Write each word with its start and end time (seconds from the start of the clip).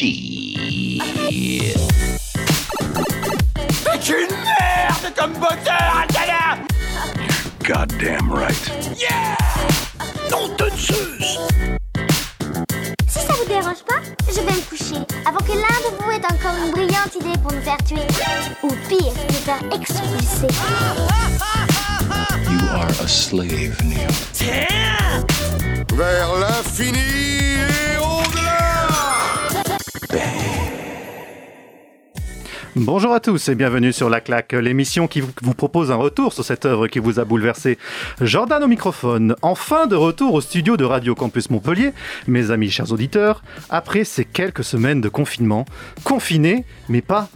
Shit. 0.00 1.76
C'est 3.68 4.08
une 4.08 4.30
merde 4.30 5.14
comme 5.14 5.32
moteur, 5.34 5.94
Aldana 6.00 6.64
Goddamn 7.62 8.32
right. 8.32 8.70
Yeah 8.98 9.36
Non 10.30 10.48
de 10.56 10.70
Zeus 10.74 11.38
Si 13.08 13.18
ça 13.18 13.34
vous 13.34 13.46
dérange 13.46 13.84
pas, 13.86 14.00
je 14.26 14.40
vais 14.40 14.54
me 14.54 14.70
coucher 14.70 15.04
avant 15.26 15.40
que 15.40 15.52
l'un 15.52 15.78
de 15.84 16.02
vous 16.02 16.10
ait 16.10 16.32
encore 16.32 16.56
une 16.64 16.70
brillante 16.70 17.14
idée 17.20 17.38
pour 17.42 17.52
nous 17.52 17.60
faire 17.60 17.76
tuer. 17.84 18.06
Ou 18.62 18.70
pire, 18.88 19.12
nous 19.28 19.34
faire 19.34 19.60
expulser. 19.70 20.48
You 22.48 22.68
are 22.72 22.88
a 22.88 23.06
slave, 23.06 23.76
Neo. 23.84 24.08
Tiens 24.32 25.26
Vers 25.94 26.34
l'infini 26.38 27.89
Bonjour 32.76 33.12
à 33.12 33.18
tous 33.18 33.48
et 33.48 33.56
bienvenue 33.56 33.92
sur 33.92 34.08
La 34.08 34.20
Claque, 34.20 34.52
l'émission 34.52 35.08
qui 35.08 35.20
vous 35.20 35.54
propose 35.54 35.90
un 35.90 35.96
retour 35.96 36.32
sur 36.32 36.44
cette 36.44 36.66
œuvre 36.66 36.86
qui 36.86 37.00
vous 37.00 37.18
a 37.18 37.24
bouleversé. 37.24 37.78
Jordan 38.20 38.62
au 38.62 38.68
microphone, 38.68 39.34
enfin 39.42 39.88
de 39.88 39.96
retour 39.96 40.34
au 40.34 40.40
studio 40.40 40.76
de 40.76 40.84
Radio 40.84 41.16
Campus 41.16 41.50
Montpellier, 41.50 41.92
mes 42.28 42.52
amis 42.52 42.70
chers 42.70 42.92
auditeurs, 42.92 43.42
après 43.70 44.04
ces 44.04 44.24
quelques 44.24 44.62
semaines 44.62 45.00
de 45.00 45.08
confinement, 45.08 45.64
confinés 46.04 46.64
mais 46.88 47.02
pas 47.02 47.28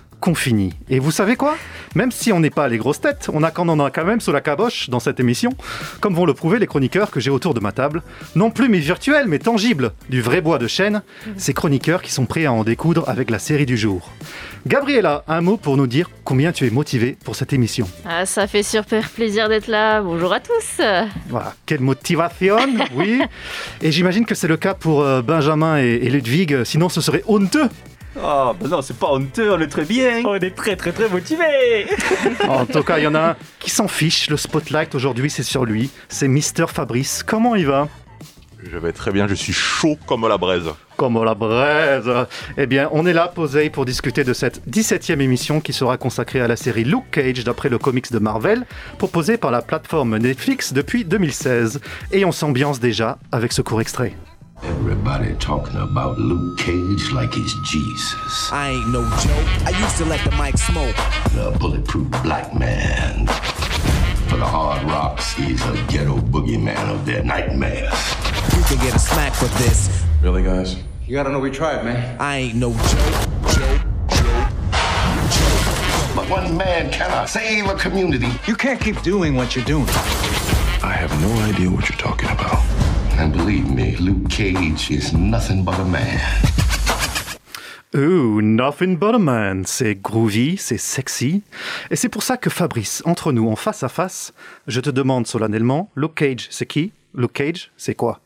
Et 0.89 1.01
vous 1.01 1.11
savez 1.11 1.37
quoi? 1.37 1.57
Même 1.95 2.11
si 2.11 2.33
on 2.33 2.41
n'est 2.41 2.49
pas 2.49 2.67
les 2.67 2.79
grosses 2.79 3.01
têtes, 3.01 3.29
on 3.31 3.43
a 3.43 3.51
quand 3.51 3.69
on 3.69 3.73
en 3.73 3.85
a 3.85 3.91
quand 3.91 4.07
même 4.07 4.23
sous 4.23 4.33
la 4.33 4.41
caboche 4.41 4.89
dans 4.89 4.99
cette 4.99 5.21
émission, 5.21 5.53
comme 6.01 6.15
vont 6.15 6.25
le 6.25 6.33
prouver 6.33 6.59
les 6.59 6.67
chroniqueurs 6.67 7.11
que 7.11 7.21
j'ai 7.21 7.31
autour 7.31 7.53
de 7.53 7.61
ma 7.61 7.73
table, 7.73 8.03
non 8.35 8.51
plus 8.51 8.71
mais 8.71 8.79
virtuels 8.79 9.29
mais 9.29 9.39
tangibles, 9.39 9.93
du 10.09 10.23
vrai 10.23 10.41
bois 10.41 10.59
de 10.59 10.67
chêne, 10.67 11.03
ces 11.37 11.53
chroniqueurs 11.53 12.01
qui 12.01 12.11
sont 12.11 12.25
prêts 12.25 12.47
à 12.47 12.53
en 12.53 12.65
découdre 12.65 13.07
avec 13.07 13.31
la 13.31 13.39
série 13.39 13.67
du 13.67 13.77
jour. 13.77 14.11
Gabriella, 14.67 15.25
un 15.29 15.43
mot 15.43 15.59
pour 15.59 15.77
nous 15.77 15.87
dire 15.87 16.09
combien 16.25 16.53
tu 16.53 16.67
es 16.67 16.71
motivée 16.71 17.19
pour 17.23 17.37
cette 17.37 17.53
émission. 17.53 17.87
Ah, 18.07 18.25
ça 18.25 18.47
fait 18.47 18.63
super 18.63 19.11
plaisir 19.11 19.51
d'être 19.51 19.67
là. 19.67 20.01
Bonjour 20.01 20.33
à 20.33 20.41
tous. 20.41 20.81
Voilà, 21.29 21.55
quelle 21.67 21.81
motivation, 21.81 22.57
oui. 22.95 23.21
Et 23.83 23.93
j'imagine 23.93 24.25
que 24.25 24.35
c'est 24.35 24.49
le 24.49 24.57
cas 24.57 24.73
pour 24.73 25.03
euh, 25.03 25.21
Benjamin 25.21 25.77
et 25.77 26.09
Ludwig, 26.09 26.65
sinon 26.65 26.89
ce 26.89 27.03
serait 27.03 27.23
honteux. 27.27 27.69
Oh, 28.17 28.53
bah 28.61 28.69
non, 28.69 28.83
c'est 28.83 28.97
pas 28.97 29.09
honteux, 29.11 29.53
on 29.53 29.61
est 29.61 29.67
très 29.67 29.85
bien. 29.85 30.23
On 30.25 30.35
est 30.35 30.55
très 30.55 30.77
très 30.77 30.93
très 30.93 31.09
motivés 31.09 31.87
En 32.49 32.65
tout 32.65 32.83
cas, 32.83 32.99
il 32.99 33.05
y 33.05 33.07
en 33.07 33.15
a 33.15 33.31
un 33.31 33.37
qui 33.59 33.71
s'en 33.71 33.89
fiche. 33.89 34.31
Le 34.31 34.37
spotlight 34.37 34.95
aujourd'hui, 34.95 35.31
c'est 35.31 35.43
sur 35.43 35.65
lui. 35.65 35.91
C'est 36.09 36.29
Mister 36.29 36.67
Fabrice. 36.69 37.23
Comment 37.23 37.55
il 37.57 37.67
va? 37.67 37.89
Je 38.71 38.79
vais 38.79 38.93
très 38.93 39.13
bien, 39.13 39.27
je 39.29 39.35
suis 39.35 39.53
chaud 39.53 39.99
comme 40.07 40.27
la 40.27 40.39
braise. 40.39 40.71
Comme 40.97 41.23
la 41.23 41.35
braise. 41.35 42.11
Eh 42.57 42.67
bien, 42.67 42.89
on 42.93 43.05
est 43.05 43.13
là, 43.13 43.29
posé, 43.29 43.69
pour 43.69 43.85
discuter 43.85 44.25
de 44.25 44.33
cette 44.33 44.67
17e 44.69 45.21
émission 45.21 45.61
qui 45.61 45.73
sera 45.73 45.99
consacrée 45.99 46.41
à 46.41 46.49
la 46.49 46.57
série 46.57 46.85
Luke 46.85 47.11
Cage 47.11 47.45
d'après 47.45 47.69
le 47.69 47.79
comics 47.79 48.11
de 48.11 48.19
Marvel, 48.19 48.65
proposée 48.97 49.37
par 49.37 49.51
la 49.51 49.61
plateforme 49.61 50.17
Netflix 50.17 50.73
depuis 50.73 51.05
2016. 51.05 51.81
Et 52.13 52.25
on 52.25 52.33
s'ambiance 52.33 52.81
déjà 52.81 53.19
avec 53.33 53.53
ce 53.53 53.61
court 53.61 53.81
extrait. 53.81 54.15
Everybody 54.67 55.35
talking 55.35 55.77
about 55.77 56.19
Luke 56.19 56.57
Cage 56.57 57.13
like 57.13 57.35
he's 57.35 57.55
Jesus. 57.57 58.51
I 58.51 58.71
ain't 58.71 58.89
no 58.89 59.03
joke. 59.03 59.67
I 59.67 59.79
used 59.79 59.99
to 59.99 60.07
let 60.07 60.25
the 60.25 60.31
mic 60.39 60.57
smoke. 60.57 60.97
The 61.35 61.55
bulletproof 61.61 62.11
black 62.23 62.55
man. 62.55 63.27
For 64.29 64.39
the 64.39 64.47
hard 64.47 64.83
rocks, 64.85 65.33
he's 65.35 65.63
a 65.67 65.73
ghetto 65.89 66.17
boogeyman 66.17 66.89
of 66.89 67.05
their 67.05 67.23
nightmares. 67.23 67.93
You 68.57 68.63
can 68.65 68.79
get 68.79 68.97
a 68.97 68.99
smack 68.99 69.35
for 69.35 69.49
this. 69.63 70.03
Really, 70.23 70.43
guys? 70.43 70.77
You 71.07 71.15
gotta 71.15 71.31
know 71.31 71.41
we 71.41 71.51
tried, 71.51 71.85
man. 71.85 72.17
I 72.19 72.37
ain't 72.39 72.55
no 72.55 72.73
joke. 72.73 73.29
Joke. 73.53 73.83
Joke. 74.09 74.49
But 76.17 76.31
one 76.31 76.57
man 76.57 76.91
cannot 76.91 77.29
save 77.29 77.69
a 77.69 77.75
community. 77.75 78.29
You 78.47 78.57
can't 78.57 78.81
keep 78.81 79.03
doing 79.03 79.35
what 79.35 79.55
you're 79.55 79.65
doing. 79.67 79.89
I 80.83 80.93
have 80.97 81.13
no 81.21 81.31
idea 81.43 81.69
what 81.69 81.87
you're 81.87 81.99
talking 81.99 82.31
about. 82.31 82.74
And 83.17 83.31
believe 83.31 83.71
me, 83.71 83.97
Luke 84.01 84.29
Cage 84.29 84.91
is 84.91 85.13
nothing 85.13 85.65
but 85.65 85.79
a 85.79 85.85
man. 85.85 86.21
Ooh, 87.95 88.43
nothing 88.43 88.97
but 88.97 89.15
a 89.15 89.19
man. 89.19 89.65
C'est 89.65 89.95
groovy, 89.95 90.57
c'est 90.59 90.79
sexy. 90.79 91.43
Et 91.91 91.97
c'est 91.97 92.09
pour 92.09 92.25
ça 92.25 92.37
que 92.37 92.51
Fabrice, 92.51 93.03
entre 93.05 93.31
nous, 93.31 93.49
en 93.49 93.55
face 93.55 93.85
à 93.85 93.89
face, 93.89 94.33
je 94.67 94.81
te 94.81 94.91
demande 94.91 95.29
solennellement, 95.29 95.91
Luke 95.95 96.17
Cage, 96.17 96.49
c'est 96.51 96.67
qui? 96.67 96.93
Luke 97.15 97.35
Cage, 97.35 97.71
c'est 97.77 97.95
quoi? 97.95 98.21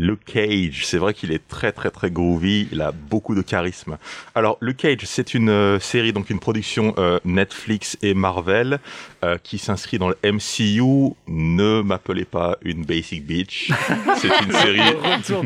Luke 0.00 0.24
Cage, 0.26 0.86
c'est 0.86 0.98
vrai 0.98 1.12
qu'il 1.12 1.32
est 1.32 1.46
très 1.48 1.72
très 1.72 1.90
très 1.90 2.10
groovy, 2.10 2.68
il 2.70 2.80
a 2.80 2.92
beaucoup 2.92 3.34
de 3.34 3.42
charisme. 3.42 3.98
Alors 4.34 4.56
Luke 4.60 4.76
Cage, 4.76 5.00
c'est 5.04 5.34
une 5.34 5.48
euh, 5.48 5.80
série, 5.80 6.12
donc 6.12 6.30
une 6.30 6.38
production 6.38 6.94
euh, 6.98 7.18
Netflix 7.24 7.98
et 8.00 8.14
Marvel 8.14 8.78
euh, 9.24 9.38
qui 9.42 9.58
s'inscrit 9.58 9.98
dans 9.98 10.08
le 10.08 10.16
MCU. 10.24 11.14
Ne 11.26 11.82
m'appelez 11.82 12.24
pas 12.24 12.56
une 12.62 12.84
basic 12.84 13.26
bitch. 13.26 13.70
C'est 14.16 14.28
une 14.44 14.52
série. 14.52 14.80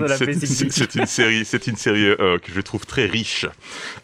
c'est- 0.07 0.95
une 0.95 1.07
série, 1.07 1.45
c'est 1.45 1.67
une 1.67 1.77
série 1.77 2.15
que 2.17 2.53
je 2.55 2.61
trouve 2.61 2.85
très 2.87 3.07
riche. 3.07 3.47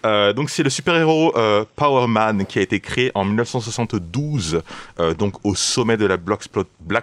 Donc 0.04 0.50
c'est 0.50 0.62
le 0.62 0.70
super-héros 0.70 1.32
Power 1.76 2.06
Man 2.08 2.46
qui 2.46 2.58
a 2.58 2.62
été 2.62 2.80
créé 2.80 3.10
en 3.14 3.24
1972, 3.24 4.62
euh, 5.00 5.14
donc 5.14 5.34
au 5.44 5.54
sommet 5.54 5.96
de 5.96 6.06
la 6.06 6.16
Black 6.16 6.48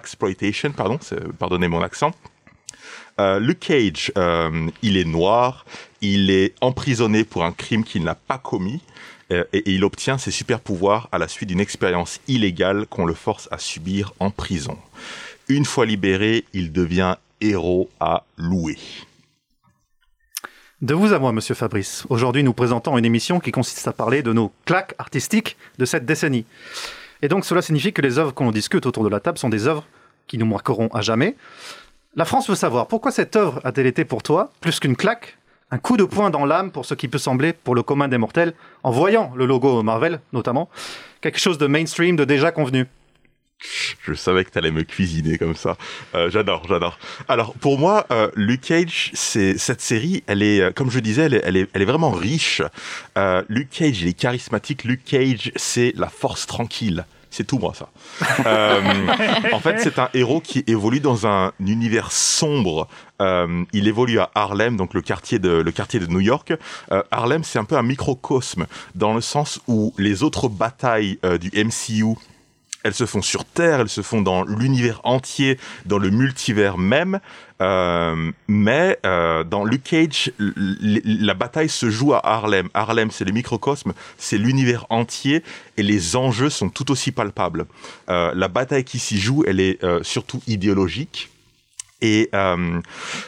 Exploitation, 0.02 0.72
pardon, 0.72 0.98
pardonnez 1.38 1.68
mon 1.68 1.82
accent. 1.82 2.12
Euh, 3.18 3.38
Luke 3.38 3.60
Cage, 3.60 4.12
euh, 4.18 4.68
il 4.82 4.96
est 4.96 5.04
noir, 5.04 5.64
il 6.02 6.30
est 6.30 6.54
emprisonné 6.60 7.24
pour 7.24 7.44
un 7.44 7.52
crime 7.52 7.82
qu'il 7.84 8.04
n'a 8.04 8.14
pas 8.14 8.38
commis. 8.38 8.80
euh, 9.32 9.44
et, 9.52 9.58
et 9.58 9.70
il 9.72 9.84
obtient 9.84 10.18
ses 10.18 10.30
super 10.30 10.60
pouvoirs 10.60 11.08
à 11.12 11.18
la 11.18 11.28
suite 11.28 11.48
d'une 11.48 11.60
expérience 11.60 12.20
illégale 12.28 12.86
qu'on 12.86 13.06
le 13.06 13.14
force 13.14 13.48
à 13.50 13.58
subir 13.58 14.12
en 14.20 14.30
prison. 14.30 14.78
Une 15.48 15.64
fois 15.64 15.86
libéré, 15.86 16.44
il 16.52 16.72
devient 16.72 17.16
héros 17.40 17.88
à 18.00 18.24
louer. 18.36 18.78
De 20.82 20.94
vous 20.94 21.12
à 21.14 21.18
moi, 21.18 21.32
monsieur 21.32 21.54
Fabrice. 21.54 22.04
Aujourd'hui, 22.10 22.42
nous 22.42 22.52
présentons 22.52 22.98
une 22.98 23.04
émission 23.04 23.40
qui 23.40 23.50
consiste 23.50 23.88
à 23.88 23.92
parler 23.92 24.22
de 24.22 24.32
nos 24.32 24.52
claques 24.66 24.94
artistiques 24.98 25.56
de 25.78 25.86
cette 25.86 26.04
décennie. 26.04 26.44
Et 27.22 27.28
donc, 27.28 27.46
cela 27.46 27.62
signifie 27.62 27.94
que 27.94 28.02
les 28.02 28.18
œuvres 28.18 28.34
qu'on 28.34 28.52
discute 28.52 28.84
autour 28.84 29.02
de 29.02 29.08
la 29.08 29.20
table 29.20 29.38
sont 29.38 29.48
des 29.48 29.66
œuvres 29.66 29.86
qui 30.26 30.36
nous 30.36 30.46
marqueront 30.46 30.88
à 30.88 31.00
jamais. 31.00 31.34
La 32.18 32.24
France 32.24 32.48
veut 32.48 32.56
savoir 32.56 32.86
pourquoi 32.88 33.10
cette 33.10 33.36
œuvre 33.36 33.60
a-t-elle 33.62 33.86
été 33.86 34.06
pour 34.06 34.22
toi 34.22 34.50
plus 34.62 34.80
qu'une 34.80 34.96
claque, 34.96 35.36
un 35.70 35.76
coup 35.76 35.98
de 35.98 36.04
poing 36.04 36.30
dans 36.30 36.46
l'âme 36.46 36.72
pour 36.72 36.86
ce 36.86 36.94
qui 36.94 37.08
peut 37.08 37.18
sembler 37.18 37.52
pour 37.52 37.74
le 37.74 37.82
commun 37.82 38.08
des 38.08 38.16
mortels, 38.16 38.54
en 38.84 38.90
voyant 38.90 39.32
le 39.36 39.44
logo 39.44 39.82
Marvel 39.82 40.20
notamment, 40.32 40.70
quelque 41.20 41.38
chose 41.38 41.58
de 41.58 41.66
mainstream, 41.66 42.16
de 42.16 42.24
déjà 42.24 42.52
convenu. 42.52 42.86
Je 44.02 44.14
savais 44.14 44.46
que 44.46 44.50
t'allais 44.50 44.70
me 44.70 44.82
cuisiner 44.82 45.36
comme 45.36 45.54
ça. 45.54 45.76
Euh, 46.14 46.30
j'adore, 46.30 46.62
j'adore. 46.66 46.98
Alors 47.28 47.52
pour 47.52 47.78
moi, 47.78 48.06
euh, 48.10 48.30
Luke 48.34 48.62
Cage, 48.62 49.10
cette 49.12 49.82
série, 49.82 50.24
elle 50.26 50.42
est, 50.42 50.62
euh, 50.62 50.70
comme 50.70 50.90
je 50.90 51.00
disais, 51.00 51.28
elle 51.44 51.56
est 51.56 51.84
vraiment 51.84 52.12
riche. 52.12 52.62
Euh, 53.18 53.42
Luke 53.50 53.68
Cage, 53.68 54.00
il 54.00 54.08
est 54.08 54.14
charismatique. 54.14 54.84
Luke 54.84 55.04
Cage, 55.04 55.52
c'est 55.56 55.92
la 55.96 56.08
force 56.08 56.46
tranquille. 56.46 57.04
C'est 57.36 57.44
tout 57.44 57.58
moi 57.58 57.74
ça. 57.74 57.88
Euh, 58.46 58.80
en 59.52 59.58
fait, 59.58 59.80
c'est 59.80 59.98
un 59.98 60.08
héros 60.14 60.40
qui 60.40 60.62
évolue 60.66 61.00
dans 61.00 61.26
un 61.26 61.52
univers 61.58 62.12
sombre. 62.12 62.86
Euh, 63.20 63.64
il 63.72 63.88
évolue 63.88 64.20
à 64.20 64.30
Harlem, 64.34 64.76
donc 64.76 64.94
le 64.94 65.02
quartier 65.02 65.38
de 65.38 65.50
le 65.50 65.72
quartier 65.72 65.98
de 65.98 66.06
New 66.06 66.20
York. 66.20 66.54
Euh, 66.92 67.02
Harlem, 67.10 67.42
c'est 67.42 67.58
un 67.58 67.64
peu 67.64 67.76
un 67.76 67.82
microcosme 67.82 68.66
dans 68.94 69.14
le 69.14 69.20
sens 69.20 69.60
où 69.66 69.92
les 69.98 70.22
autres 70.22 70.48
batailles 70.48 71.18
du 71.40 71.50
MCU 71.52 72.16
elles 72.86 72.94
se 72.94 73.06
font 73.06 73.22
sur 73.22 73.44
Terre, 73.44 73.80
elles 73.80 73.88
se 73.88 74.02
font 74.02 74.22
dans 74.22 74.44
l'univers 74.44 75.00
entier, 75.04 75.58
dans 75.84 75.98
le 75.98 76.10
multivers 76.10 76.78
même. 76.78 77.20
Euh, 77.62 78.30
mais 78.48 78.98
euh, 79.06 79.42
dans 79.42 79.64
Luke 79.64 79.82
Cage, 79.84 80.30
la 80.38 81.34
bataille 81.34 81.68
se 81.68 81.90
joue 81.90 82.14
à 82.14 82.24
Harlem. 82.24 82.68
Harlem, 82.74 83.10
c'est 83.10 83.24
le 83.24 83.32
microcosme, 83.32 83.92
c'est 84.18 84.38
l'univers 84.38 84.86
entier, 84.90 85.42
et 85.76 85.82
les 85.82 86.16
enjeux 86.16 86.50
sont 86.50 86.68
tout 86.68 86.90
aussi 86.90 87.12
palpables. 87.12 87.66
Euh, 88.08 88.32
la 88.34 88.48
bataille 88.48 88.84
qui 88.84 88.98
s'y 88.98 89.18
joue, 89.18 89.44
elle 89.46 89.60
est 89.60 89.78
surtout 90.02 90.42
idéologique. 90.46 91.30
Et 92.02 92.30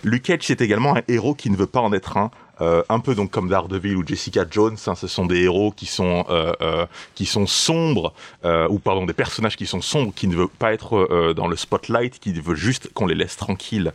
Luke 0.04 0.22
Cage, 0.22 0.40
c'est 0.42 0.60
également 0.60 0.96
un 0.96 1.02
héros 1.08 1.34
qui 1.34 1.50
ne 1.50 1.56
veut 1.56 1.66
pas 1.66 1.80
en 1.80 1.92
être 1.92 2.16
un. 2.16 2.30
Euh, 2.60 2.82
un 2.88 3.00
peu 3.00 3.14
donc 3.14 3.30
comme 3.30 3.48
Daredevil 3.48 3.96
ou 3.96 4.06
Jessica 4.06 4.44
Jones, 4.50 4.76
hein, 4.86 4.94
ce 4.94 5.06
sont 5.06 5.26
des 5.26 5.42
héros 5.42 5.72
qui 5.72 5.86
sont 5.86 6.24
euh, 6.28 6.52
euh, 6.60 6.86
qui 7.14 7.26
sont 7.26 7.46
sombres 7.46 8.12
euh, 8.44 8.66
ou 8.68 8.78
pardon 8.78 9.06
des 9.06 9.12
personnages 9.12 9.56
qui 9.56 9.66
sont 9.66 9.80
sombres, 9.80 10.12
qui 10.14 10.26
ne 10.26 10.34
veulent 10.34 10.48
pas 10.48 10.72
être 10.72 10.96
euh, 10.96 11.34
dans 11.34 11.46
le 11.46 11.56
spotlight, 11.56 12.18
qui 12.18 12.32
veulent 12.32 12.56
juste 12.56 12.90
qu'on 12.94 13.06
les 13.06 13.14
laisse 13.14 13.36
tranquilles. 13.36 13.92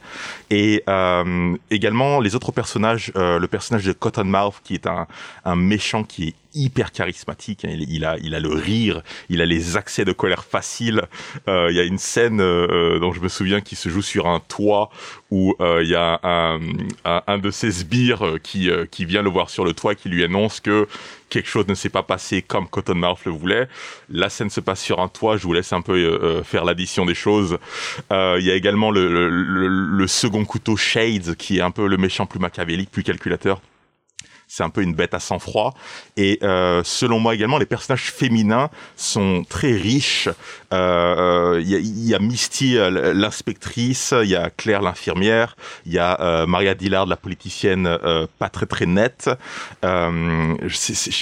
Et 0.49 0.83
euh, 0.87 1.55
également 1.71 2.19
les 2.19 2.35
autres 2.35 2.51
personnages, 2.51 3.11
euh, 3.15 3.39
le 3.39 3.47
personnage 3.47 3.85
de 3.85 3.93
Cottonmouth 3.93 4.55
qui 4.63 4.75
est 4.75 4.87
un, 4.87 5.07
un 5.45 5.55
méchant 5.55 6.03
qui 6.03 6.29
est 6.29 6.35
hyper 6.53 6.91
charismatique. 6.91 7.65
hein. 7.65 7.69
Il, 7.87 8.05
a, 8.05 8.17
il 8.21 8.35
a 8.35 8.39
le 8.39 8.49
rire, 8.49 9.01
il 9.29 9.41
a 9.41 9.45
les 9.45 9.77
accès 9.77 10.05
de 10.05 10.11
colère 10.11 10.43
faciles. 10.43 11.03
Euh, 11.47 11.67
il 11.71 11.75
y 11.75 11.79
a 11.79 11.83
une 11.83 11.97
scène 11.97 12.41
euh, 12.41 12.67
euh, 12.95 12.99
dont 12.99 13.11
je 13.13 13.19
me 13.21 13.27
souviens 13.29 13.61
qui 13.61 13.75
se 13.75 13.89
joue 13.89 14.01
sur 14.01 14.27
un 14.27 14.39
toit 14.39 14.89
où 15.31 15.55
il 15.59 15.87
y 15.87 15.95
a 15.95 16.19
un, 16.23 16.59
un, 17.05 17.37
de 17.39 17.49
ses 17.49 17.71
sbires 17.71 18.35
qui 18.43 18.69
qui, 18.91 19.05
vient 19.05 19.23
le 19.23 19.29
voir 19.31 19.49
sur 19.49 19.65
le 19.65 19.73
toit, 19.73 19.95
qui 19.95 20.07
lui 20.09 20.23
annonce 20.23 20.59
que 20.59 20.87
quelque 21.29 21.49
chose 21.49 21.67
ne 21.67 21.73
s'est 21.73 21.89
pas 21.89 22.03
passé 22.03 22.43
comme 22.43 22.67
Cottonmouth 22.67 23.25
le 23.25 23.31
voulait. 23.31 23.67
La 24.09 24.29
scène 24.29 24.51
se 24.51 24.59
passe 24.61 24.79
sur 24.81 24.99
un 24.99 25.07
toit, 25.07 25.37
je 25.37 25.43
vous 25.43 25.53
laisse 25.53 25.73
un 25.73 25.81
peu 25.81 26.43
faire 26.43 26.65
l'addition 26.65 27.05
des 27.05 27.15
choses. 27.15 27.57
Il 28.11 28.43
y 28.43 28.51
a 28.51 28.55
également 28.55 28.91
le, 28.91 29.07
le, 29.07 29.29
le- 29.29 29.67
le 29.67 30.07
second 30.07 30.45
couteau 30.45 30.77
Shades, 30.77 31.35
qui 31.35 31.57
est 31.57 31.61
un 31.61 31.71
peu 31.71 31.87
le 31.87 31.97
méchant 31.97 32.27
plus 32.27 32.39
machiavélique, 32.39 32.91
plus 32.91 33.03
calculateur. 33.03 33.59
C'est 34.55 34.61
un 34.61 34.69
peu 34.69 34.83
une 34.83 34.93
bête 34.93 35.15
à 35.15 35.19
sang-froid. 35.19 35.73
Et 36.15 36.37
euh, 36.43 36.83
selon 36.85 37.17
moi 37.17 37.33
également, 37.33 37.57
les 37.57 37.65
personnages 37.65 38.11
féminins 38.11 38.69
sont 38.95 39.43
très 39.49 39.71
riches. 39.71 40.29
Euh, 40.71 41.59
Il 41.59 41.67
y, 41.67 41.73
a, 41.73 41.79
il 41.79 42.07
y 42.07 42.13
a 42.13 42.19
Misty, 42.19 42.77
euh, 42.77 43.15
l'inspectrice, 43.15 44.13
il 44.21 44.29
y 44.29 44.35
a 44.35 44.51
Claire, 44.51 44.83
l'infirmière, 44.83 45.55
il 45.87 45.93
y 45.93 45.97
a 45.97 46.21
euh, 46.21 46.45
Maria 46.45 46.75
Dillard, 46.75 47.07
la 47.07 47.17
politicienne, 47.17 47.87
euh, 47.87 48.27
pas 48.37 48.49
très 48.49 48.67
très 48.67 48.85
nette. 48.85 49.27
Euh, 49.83 50.55
je, 50.61 50.75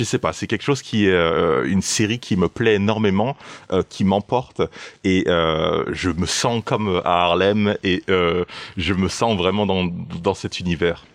sais, 0.03 0.19
pas, 0.19 0.33
c'est 0.33 0.47
quelque 0.47 0.65
chose 0.65 0.81
qui 0.81 1.05
est 1.05 1.13
euh, 1.13 1.63
une 1.65 1.81
série 1.81 2.19
qui 2.19 2.35
me 2.35 2.49
plaît 2.49 2.75
énormément, 2.75 3.37
euh, 3.71 3.81
qui 3.87 4.03
m'emporte. 4.03 4.61
Et 5.05 5.23
euh, 5.27 5.85
je 5.93 6.09
me 6.09 6.25
sens 6.25 6.61
comme 6.65 7.01
à 7.05 7.23
Harlem 7.23 7.77
et 7.81 8.03
euh, 8.09 8.43
je 8.75 8.93
me 8.93 9.07
sens 9.07 9.37
vraiment 9.37 9.65
dans, 9.65 9.85
dans 9.85 10.33
cet 10.33 10.59
univers. 10.59 11.05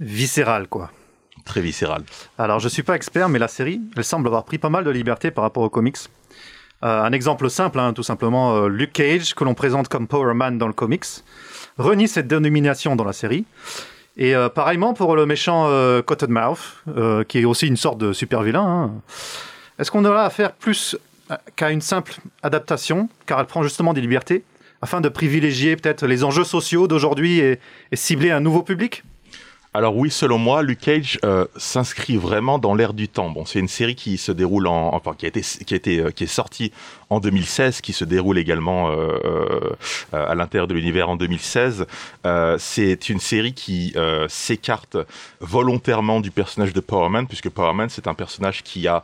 Viscéral, 0.00 0.68
quoi. 0.68 0.90
Très 1.44 1.60
viscéral. 1.60 2.02
Alors, 2.38 2.58
je 2.58 2.68
suis 2.68 2.82
pas 2.82 2.96
expert, 2.96 3.28
mais 3.28 3.38
la 3.38 3.48
série, 3.48 3.80
elle 3.96 4.04
semble 4.04 4.26
avoir 4.28 4.44
pris 4.44 4.58
pas 4.58 4.70
mal 4.70 4.84
de 4.84 4.90
liberté 4.90 5.30
par 5.30 5.42
rapport 5.44 5.62
aux 5.62 5.70
comics. 5.70 5.98
Euh, 6.82 7.02
un 7.02 7.12
exemple 7.12 7.48
simple, 7.50 7.78
hein, 7.78 7.92
tout 7.92 8.02
simplement, 8.02 8.56
euh, 8.56 8.68
Luke 8.68 8.92
Cage, 8.92 9.34
que 9.34 9.44
l'on 9.44 9.54
présente 9.54 9.88
comme 9.88 10.06
Power 10.06 10.34
Man 10.34 10.58
dans 10.58 10.66
le 10.66 10.72
comics, 10.72 11.04
renie 11.78 12.08
cette 12.08 12.26
dénomination 12.26 12.96
dans 12.96 13.04
la 13.04 13.12
série. 13.12 13.44
Et 14.16 14.34
euh, 14.34 14.48
pareillement 14.48 14.94
pour 14.94 15.16
le 15.16 15.26
méchant 15.26 15.68
Cottonmouth, 16.06 16.84
qui 17.28 17.38
est 17.38 17.44
aussi 17.44 17.66
une 17.66 17.76
sorte 17.76 17.98
de 17.98 18.12
super 18.12 18.42
vilain. 18.42 18.64
hein. 18.64 18.90
Est-ce 19.78 19.90
qu'on 19.90 20.04
aura 20.04 20.24
affaire 20.24 20.52
plus 20.52 20.96
euh, 21.30 21.36
qu'à 21.56 21.70
une 21.70 21.80
simple 21.80 22.14
adaptation, 22.42 23.08
car 23.26 23.40
elle 23.40 23.46
prend 23.46 23.62
justement 23.62 23.92
des 23.92 24.00
libertés, 24.00 24.44
afin 24.82 25.00
de 25.00 25.08
privilégier 25.08 25.76
peut-être 25.76 26.06
les 26.06 26.22
enjeux 26.24 26.44
sociaux 26.44 26.86
d'aujourd'hui 26.86 27.40
et 27.40 27.58
cibler 27.94 28.30
un 28.30 28.40
nouveau 28.40 28.62
public? 28.62 29.02
Alors 29.76 29.96
oui, 29.96 30.08
selon 30.08 30.38
moi, 30.38 30.62
Luke 30.62 30.78
Cage 30.78 31.18
euh, 31.24 31.46
s'inscrit 31.56 32.16
vraiment 32.16 32.60
dans 32.60 32.76
l'ère 32.76 32.94
du 32.94 33.08
temps. 33.08 33.34
C'est 33.44 33.58
une 33.58 33.66
série 33.66 33.96
qui 33.96 34.18
se 34.18 34.30
déroule 34.30 34.68
en, 34.68 34.94
enfin, 34.94 35.14
qui 35.18 35.26
a 35.26 35.28
été, 35.28 35.40
qui 35.40 35.98
euh, 35.98 36.10
est 36.16 36.26
sortie 36.26 36.70
en 37.10 37.18
2016, 37.18 37.80
qui 37.80 37.92
se 37.92 38.04
déroule 38.04 38.38
également 38.38 38.92
euh, 38.92 39.74
à 40.12 40.36
l'intérieur 40.36 40.68
de 40.68 40.74
l'univers 40.74 41.08
en 41.08 41.16
2016. 41.16 41.86
Euh, 42.24 42.56
c'est 42.56 43.08
une 43.08 43.18
série 43.18 43.52
qui 43.52 43.96
s'écarte 44.28 44.96
volontairement 45.40 46.20
du 46.20 46.30
personnage 46.30 46.72
de 46.72 46.80
Power 46.80 47.08
Man, 47.08 47.26
puisque 47.26 47.48
Power 47.48 47.74
Man 47.74 47.88
c'est 47.88 48.06
un 48.06 48.14
personnage 48.14 48.62
qui 48.62 48.86
a 48.86 49.02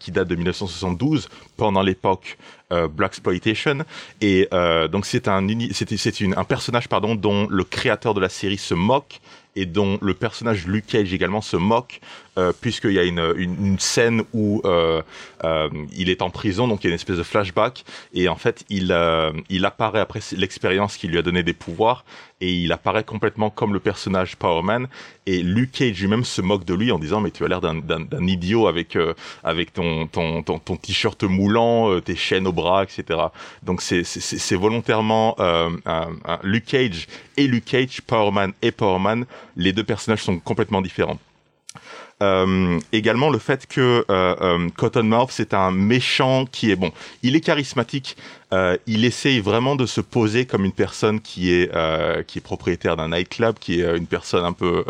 qui 0.00 0.10
date 0.10 0.26
de 0.26 0.34
1972 0.34 1.28
pendant 1.56 1.82
l'époque 1.82 2.36
Black 2.70 3.12
exploitation 3.12 3.84
et 4.20 4.48
donc 4.90 5.06
c'est 5.06 5.28
un 5.28 5.46
c'est 5.72 6.22
un 6.36 6.44
personnage 6.44 6.88
pardon 6.88 7.14
dont 7.14 7.46
le 7.48 7.62
créateur 7.62 8.12
de 8.12 8.20
la 8.20 8.28
série 8.28 8.58
se 8.58 8.74
moque 8.74 9.20
et 9.58 9.66
dont 9.66 9.98
le 10.00 10.14
personnage 10.14 10.66
Luke 10.66 10.86
Cage 10.86 11.12
également 11.12 11.40
se 11.40 11.56
moque 11.56 12.00
euh, 12.38 12.52
puisqu'il 12.58 12.92
y 12.92 13.00
a 13.00 13.02
une, 13.02 13.34
une, 13.36 13.78
scène 13.80 14.22
où 14.32 14.62
euh, 14.64 15.02
euh, 15.42 15.68
il 15.96 16.08
est 16.08 16.22
en 16.22 16.30
prison 16.30 16.68
donc 16.68 16.84
il 16.84 16.86
y 16.86 16.86
a 16.86 16.90
une 16.90 16.94
espèce 16.94 17.16
de 17.16 17.24
flashback 17.24 17.84
et 18.14 18.28
en 18.28 18.36
fait 18.36 18.64
il 18.70 18.96
il 19.48 19.64
apparaît 19.64 19.98
après 19.98 20.20
l'expérience 20.36 20.96
qui 20.96 21.08
lui 21.08 21.18
a 21.18 21.22
donné 21.22 21.42
des 21.42 21.52
pouvoirs 21.52 22.04
et 22.40 22.52
il 22.52 22.70
apparaît 22.70 23.02
complètement 23.02 23.50
comme 23.50 23.72
le 23.72 23.80
personnage 23.80 24.36
Power 24.36 24.62
Man 24.62 24.86
et 25.26 25.42
Luke 25.42 25.72
Cage 25.72 26.00
lui-même 26.00 26.24
se 26.24 26.40
moque 26.40 26.64
de 26.64 26.74
lui 26.74 26.92
en 26.92 27.00
disant 27.00 27.20
mais 27.20 27.32
tu 27.32 27.44
as 27.44 27.48
l'air 27.48 27.60
d'un- 27.60 28.26
idiot 28.26 28.68
avec 28.68 28.96
avec 29.42 29.72
ton 29.72 30.06
ton 30.06 30.42
ton, 30.42 30.76
t-shirt 30.76 31.24
moulant 31.24 32.00
tes 32.00 32.14
chaînes 32.14 32.46
au 32.46 32.52
bras 32.52 32.84
etc 32.84 33.20
donc 33.64 33.82
c'est 33.82 34.54
volontairement 34.54 35.36
Luke 36.44 36.66
Cage 36.66 37.08
et 37.36 37.48
Luke 37.48 37.64
Cage 37.64 38.00
Power 38.02 38.30
Man 38.30 38.52
et 38.62 38.70
Power 38.70 39.00
Man 39.00 39.26
les 39.56 39.72
deux 39.72 39.84
personnages 39.84 40.22
sont 40.22 40.38
complètement 40.38 40.82
différents 40.82 41.18
euh, 42.20 42.78
également 42.92 43.30
le 43.30 43.38
fait 43.38 43.66
que 43.66 44.04
euh, 44.10 44.34
euh, 44.40 44.68
Cottonmouth 44.76 45.30
c'est 45.30 45.54
un 45.54 45.70
méchant 45.70 46.46
qui 46.50 46.70
est 46.70 46.76
bon. 46.76 46.90
Il 47.22 47.36
est 47.36 47.40
charismatique. 47.40 48.16
Euh, 48.52 48.76
il 48.86 49.04
essaye 49.04 49.40
vraiment 49.40 49.76
de 49.76 49.84
se 49.86 50.00
poser 50.00 50.46
comme 50.46 50.64
une 50.64 50.72
personne 50.72 51.20
qui 51.20 51.52
est 51.52 51.70
qui 52.26 52.38
est 52.38 52.42
propriétaire 52.42 52.96
d'un 52.96 53.10
nightclub 53.10 53.58
qui 53.58 53.80
est 53.82 53.96
une 53.96 54.06
personne 54.06 54.44
un 54.44 54.52
peu 54.54 54.84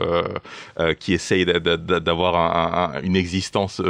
qui 1.01 1.13
essaye 1.13 1.45
d'a- 1.45 1.59
d'a- 1.59 2.01
d'avoir 2.01 2.37
un- 2.37 2.95
un- 2.95 3.03
une 3.03 3.17
existence 3.17 3.83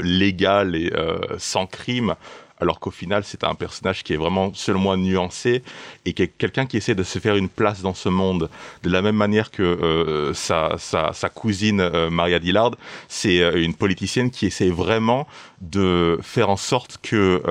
légale 0.00 0.74
et 0.74 0.92
sans 1.38 1.66
crime 1.66 2.14
alors 2.62 2.78
qu'au 2.80 2.90
final 2.92 3.24
c'est 3.24 3.44
un 3.44 3.54
personnage 3.54 4.02
qui 4.04 4.14
est 4.14 4.16
vraiment 4.16 4.52
moi 4.74 4.96
nuancé 4.96 5.62
et 6.06 6.12
qui 6.14 6.22
est 6.22 6.28
quelqu'un 6.28 6.64
qui 6.64 6.76
essaie 6.76 6.94
de 6.94 7.02
se 7.02 7.18
faire 7.18 7.36
une 7.36 7.48
place 7.48 7.82
dans 7.82 7.92
ce 7.94 8.08
monde 8.08 8.48
de 8.84 8.88
la 8.88 9.02
même 9.02 9.16
manière 9.16 9.50
que 9.50 9.62
euh, 9.62 10.32
sa, 10.32 11.28
cousine 11.34 11.80
euh, 11.80 12.08
Maria 12.08 12.38
Dillard 12.38 12.72
c'est 13.08 13.40
euh, 13.42 13.62
une 13.62 13.74
politicienne 13.74 14.30
qui 14.30 14.46
essaie 14.46 14.70
vraiment 14.70 15.26
de 15.60 16.18
faire 16.22 16.48
en 16.50 16.56
sorte 16.56 16.98
que 17.02 17.42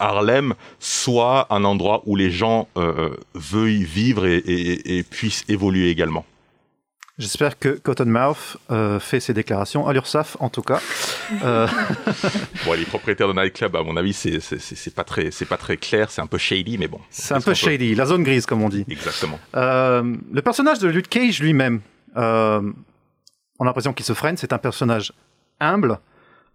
Harlem 0.00 0.54
soit 0.80 1.46
un 1.50 1.64
endroit 1.64 2.02
où 2.06 2.16
les 2.16 2.30
gens 2.30 2.68
veuillent 3.34 3.84
vivre 3.84 4.26
et- 4.26 4.98
et 4.98 5.02
puissent 5.02 5.44
évoluer 5.48 5.90
également. 5.90 6.24
J'espère 7.22 7.56
que 7.56 7.68
Cottonmouth 7.78 8.56
euh, 8.72 8.98
fait 8.98 9.20
ses 9.20 9.32
déclarations 9.32 9.86
à 9.86 9.92
l'URSSAF, 9.92 10.36
en 10.40 10.48
tout 10.48 10.62
cas. 10.62 10.80
Euh, 11.44 11.66
Bon, 12.66 12.72
les 12.74 12.84
propriétaires 12.84 13.28
de 13.28 13.32
nightclub, 13.32 13.74
à 13.76 13.82
mon 13.82 13.96
avis, 13.96 14.12
c'est 14.12 14.38
c'est- 14.40 14.58
c'est- 14.58 14.74
c'est 14.74 14.94
pas 14.94 15.04
très, 15.04 15.30
c'est 15.30 15.46
pas 15.46 15.56
très 15.56 15.76
clair, 15.76 16.10
c'est 16.10 16.20
un 16.20 16.26
peu 16.26 16.36
shady, 16.36 16.76
mais 16.78 16.88
bon. 16.88 16.98
c'est 17.10 17.32
un 17.34 17.40
peu 17.40 17.54
shady, 17.54 17.94
la 17.94 18.04
zone 18.06 18.22
grise, 18.22 18.44
comme 18.44 18.60
on 18.62 18.68
dit. 18.68 18.84
Exactement. 18.90 19.38
Euh, 19.56 20.14
le 20.32 20.42
personnage 20.42 20.78
de 20.80 20.88
Luke 20.88 21.08
Cage 21.08 21.40
lui-même, 21.40 21.80
euh, 22.16 22.60
on 23.58 23.64
a 23.64 23.66
l'impression 23.66 23.92
qu'il 23.94 24.04
se 24.04 24.12
freine. 24.12 24.36
C'est 24.36 24.52
un 24.52 24.58
personnage 24.58 25.12
humble. 25.60 25.98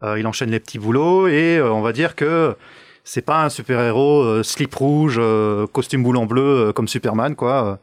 Euh, 0.04 0.20
il 0.20 0.28
enchaîne 0.28 0.52
les 0.52 0.60
petits 0.60 0.80
boulots 0.80 1.28
et 1.28 1.58
euh, 1.58 1.72
on 1.72 1.82
va 1.82 1.92
dire 1.94 2.16
que 2.16 2.56
c'est 3.04 3.22
pas 3.26 3.44
un 3.44 3.50
super-héros 3.50 4.22
euh, 4.24 4.44
slip 4.44 4.76
rouge, 4.76 5.16
euh, 5.18 5.66
costume 5.66 6.04
boulant 6.04 6.26
bleu 6.28 6.68
euh, 6.68 6.72
comme 6.74 6.88
Superman, 6.88 7.36
quoi. 7.36 7.80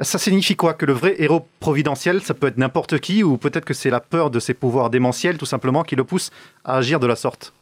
Ça 0.00 0.18
signifie 0.18 0.54
quoi 0.54 0.74
Que 0.74 0.86
le 0.86 0.92
vrai 0.92 1.16
héros 1.18 1.48
providentiel, 1.58 2.22
ça 2.22 2.32
peut 2.34 2.46
être 2.46 2.56
n'importe 2.58 3.00
qui 3.00 3.24
ou 3.24 3.36
peut-être 3.36 3.64
que 3.64 3.74
c'est 3.74 3.90
la 3.90 4.00
peur 4.00 4.30
de 4.30 4.38
ses 4.38 4.54
pouvoirs 4.54 4.90
démentiels, 4.90 5.38
tout 5.38 5.46
simplement, 5.46 5.82
qui 5.82 5.96
le 5.96 6.04
pousse 6.04 6.30
à 6.64 6.76
agir 6.76 7.00
de 7.00 7.06
la 7.08 7.16
sorte? 7.16 7.52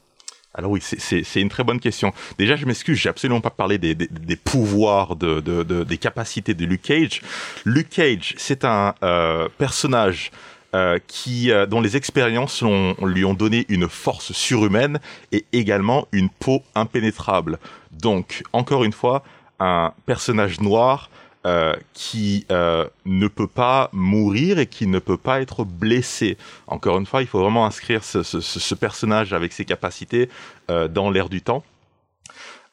Alors 0.53 0.71
oui, 0.71 0.81
c'est- 0.83 1.41
une 1.41 1.49
très 1.51 1.65
bonne 1.65 1.81
question. 1.81 2.13
Déjà, 2.39 2.57
je 2.57 2.65
m'excuse, 2.65 2.97
j'ai 2.99 3.11
absolument 3.11 3.41
pas 3.43 3.51
parlé 3.51 3.77
des, 3.79 3.97
pouvoirs, 4.37 5.15
de, 5.17 5.41
de, 5.41 5.63
de- 5.63 5.85
des 5.85 5.99
capacités 5.99 6.55
de 6.55 6.65
Luke 6.65 6.83
Cage. 6.83 7.21
Luke 7.67 7.91
Cage, 7.91 8.35
c'est 8.39 8.65
un 8.65 8.95
euh, 9.03 9.49
personnage 9.59 10.31
euh, 10.75 10.99
qui, 11.07 11.51
euh, 11.51 11.67
dont 11.67 11.81
les 11.83 11.97
expériences 11.97 12.63
lui 13.03 13.25
ont 13.25 13.35
donné 13.35 13.67
une 13.69 13.89
force 13.89 14.33
surhumaine 14.33 14.99
et 15.33 15.45
également 15.53 16.07
une 16.13 16.29
peau 16.31 16.63
impénétrable. 16.75 17.59
Donc, 17.93 18.43
encore 18.55 18.85
une 18.85 18.93
fois, 18.93 19.23
un 19.61 19.93
personnage 20.07 20.61
noir 20.61 21.11
euh, 21.47 21.77
qui 21.93 22.45
euh, 22.51 22.89
ne 23.05 23.29
peut 23.29 23.47
pas 23.47 23.89
mourir 23.93 24.59
et 24.59 24.67
qui 24.67 24.89
ne 24.89 24.99
peut 24.99 25.17
pas 25.17 25.41
être 25.41 25.65
blessé. 25.65 26.37
Encore 26.67 26.99
une 26.99 27.07
fois, 27.07 27.23
il 27.23 27.29
faut 27.29 27.39
vraiment 27.39 27.67
inscrire 27.67 28.03
ce, 28.03 28.75
personnage 28.75 29.33
avec 29.33 29.53
ses 29.53 29.65
capacités 29.65 30.29
euh, 30.73 30.89
dans 30.89 31.09
l'air 31.09 31.29
du 31.29 31.43
temps. 31.43 31.63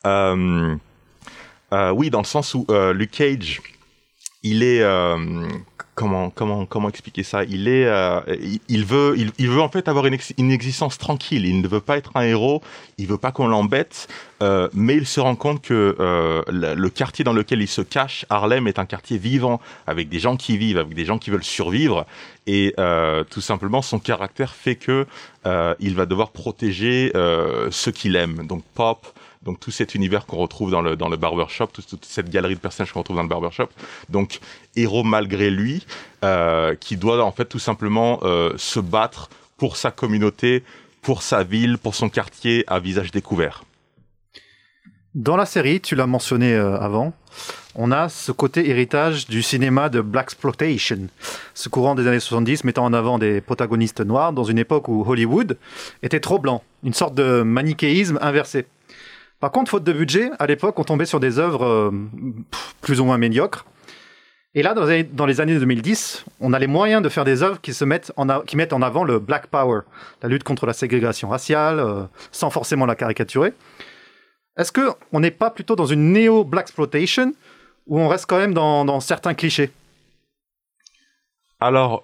Oui, 0.05 0.79
dans 2.09 2.19
le 2.19 2.25
sens 2.25 2.55
où 2.55 2.65
Luke 2.95 3.11
Cage, 3.11 3.61
il 4.41 4.63
est 4.63 4.83
comment 5.95 6.29
comment 6.29 6.65
comment 6.65 6.89
expliquer 6.89 7.23
ça? 7.23 7.43
Il 7.43 7.67
est 7.67 7.85
euh, 7.85 8.19
il, 8.67 8.85
veut 8.85 9.15
il, 9.17 9.49
veut 9.49 9.61
en 9.61 9.69
fait 9.69 9.87
avoir 9.87 10.05
une 10.05 10.51
existence 10.51 10.97
tranquille. 10.97 11.45
Il 11.45 11.61
ne 11.61 11.67
veut 11.67 11.81
pas 11.81 11.97
être 11.97 12.11
un 12.15 12.23
héros. 12.23 12.61
Il 12.97 13.07
veut 13.07 13.17
pas 13.17 13.31
qu'on 13.31 13.47
l'embête. 13.47 14.07
euh, 14.43 14.67
mais 14.73 14.95
il 14.95 15.05
se 15.05 15.19
rend 15.19 15.35
compte 15.35 15.61
que 15.61 15.95
euh, 15.99 16.41
le, 16.49 16.73
le 16.73 16.89
quartier 16.89 17.23
dans 17.23 17.33
lequel 17.33 17.61
il 17.61 17.67
se 17.67 17.81
cache, 17.81 18.25
Harlem, 18.29 18.67
est 18.67 18.77
un 18.77 18.85
quartier 18.85 19.17
vivant 19.17 19.61
avec 19.87 20.09
des 20.09 20.19
gens 20.19 20.35
qui 20.35 20.57
vivent, 20.57 20.77
avec 20.77 20.93
des 20.93 21.05
gens 21.05 21.17
qui 21.17 21.29
veulent 21.29 21.43
survivre. 21.43 22.05
Et 22.45 22.73
euh, 22.77 23.23
tout 23.23 23.41
simplement, 23.41 23.81
son 23.81 23.99
caractère 23.99 24.53
fait 24.53 24.75
que 24.75 25.07
euh, 25.45 25.75
il 25.79 25.95
va 25.95 26.05
devoir 26.05 26.31
protéger 26.31 27.11
euh, 27.15 27.69
ceux 27.71 27.91
qu'il 27.91 28.15
aime. 28.15 28.45
Donc 28.47 28.63
Pop, 28.75 29.07
donc 29.43 29.59
tout 29.59 29.71
cet 29.71 29.95
univers 29.95 30.25
qu'on 30.25 30.37
retrouve 30.37 30.71
dans 30.71 30.81
le 30.81 30.95
dans 30.95 31.09
le 31.09 31.17
barbershop, 31.17 31.67
toute, 31.67 32.05
cette 32.05 32.29
galerie 32.29 32.55
de 32.55 32.59
personnages 32.59 32.91
qu'on 32.91 32.99
retrouve 32.99 33.17
dans 33.17 33.23
le 33.23 33.29
barbershop. 33.29 33.69
Donc 34.09 34.39
héros 34.75 35.03
malgré 35.03 35.49
lui, 35.49 35.85
euh, 36.23 36.75
qui 36.75 36.97
doit 36.97 37.23
en 37.23 37.31
fait 37.31 37.45
tout 37.45 37.59
simplement 37.59 38.19
euh, 38.23 38.53
se 38.57 38.79
battre 38.79 39.29
pour 39.57 39.77
sa 39.77 39.91
communauté, 39.91 40.63
pour 41.01 41.21
sa 41.21 41.43
ville, 41.43 41.77
pour 41.77 41.95
son 41.95 42.09
quartier 42.09 42.63
à 42.67 42.79
visage 42.79 43.11
découvert. 43.11 43.63
Dans 45.15 45.37
la 45.37 45.45
série, 45.45 45.79
tu 45.79 45.95
l'as 45.95 46.07
mentionné 46.07 46.55
euh, 46.55 46.75
avant, 46.79 47.13
on 47.75 47.91
a 47.91 48.09
ce 48.09 48.31
côté 48.31 48.69
héritage 48.69 49.27
du 49.27 49.43
cinéma 49.43 49.89
de 49.89 50.01
Black 50.01 50.25
Exploitation, 50.25 51.07
ce 51.53 51.69
courant 51.69 51.93
des 51.93 52.07
années 52.07 52.19
70 52.19 52.63
mettant 52.63 52.85
en 52.85 52.93
avant 52.93 53.19
des 53.19 53.39
protagonistes 53.39 54.01
noirs 54.01 54.33
dans 54.33 54.43
une 54.43 54.57
époque 54.57 54.87
où 54.87 55.03
Hollywood 55.07 55.57
était 56.01 56.19
trop 56.19 56.39
blanc, 56.39 56.63
une 56.83 56.93
sorte 56.93 57.13
de 57.13 57.43
manichéisme 57.43 58.17
inversé. 58.21 58.65
Par 59.43 59.51
contre, 59.51 59.71
faute 59.71 59.83
de 59.83 59.91
budget, 59.91 60.29
à 60.39 60.47
l'époque, 60.47 60.79
on 60.79 60.85
tombait 60.85 61.05
sur 61.05 61.19
des 61.19 61.37
œuvres 61.37 61.65
euh, 61.65 61.91
plus 62.79 63.01
ou 63.01 63.03
moins 63.03 63.17
médiocres. 63.17 63.65
Et 64.55 64.63
là, 64.63 64.73
dans 64.73 64.85
les, 64.85 64.91
années- 64.93 65.03
dans 65.03 65.25
les 65.25 65.41
années 65.41 65.59
2010, 65.59 66.23
on 66.39 66.53
a 66.53 66.59
les 66.59 66.67
moyens 66.67 67.01
de 67.03 67.09
faire 67.09 67.25
des 67.25 67.43
œuvres 67.43 67.59
qui, 67.59 67.73
se 67.73 67.83
mettent 67.83 68.13
en 68.15 68.29
a- 68.29 68.41
qui 68.45 68.55
mettent 68.55 68.71
en 68.71 68.81
avant 68.81 69.03
le 69.03 69.19
Black 69.19 69.47
Power, 69.47 69.81
la 70.21 70.29
lutte 70.29 70.45
contre 70.45 70.65
la 70.65 70.71
ségrégation 70.71 71.27
raciale, 71.27 71.79
euh, 71.81 72.03
sans 72.31 72.51
forcément 72.51 72.85
la 72.85 72.95
caricaturer. 72.95 73.51
Est-ce 74.55 74.71
qu'on 74.71 75.19
n'est 75.19 75.29
pas 75.29 75.49
plutôt 75.49 75.75
dans 75.75 75.87
une 75.87 76.13
néo-Black 76.13 76.67
Exploitation 76.67 77.33
où 77.85 77.99
on 77.99 78.07
reste 78.07 78.27
quand 78.27 78.37
même 78.37 78.53
dans, 78.53 78.85
dans 78.85 79.01
certains 79.01 79.33
clichés? 79.33 79.71
Alors, 81.59 82.01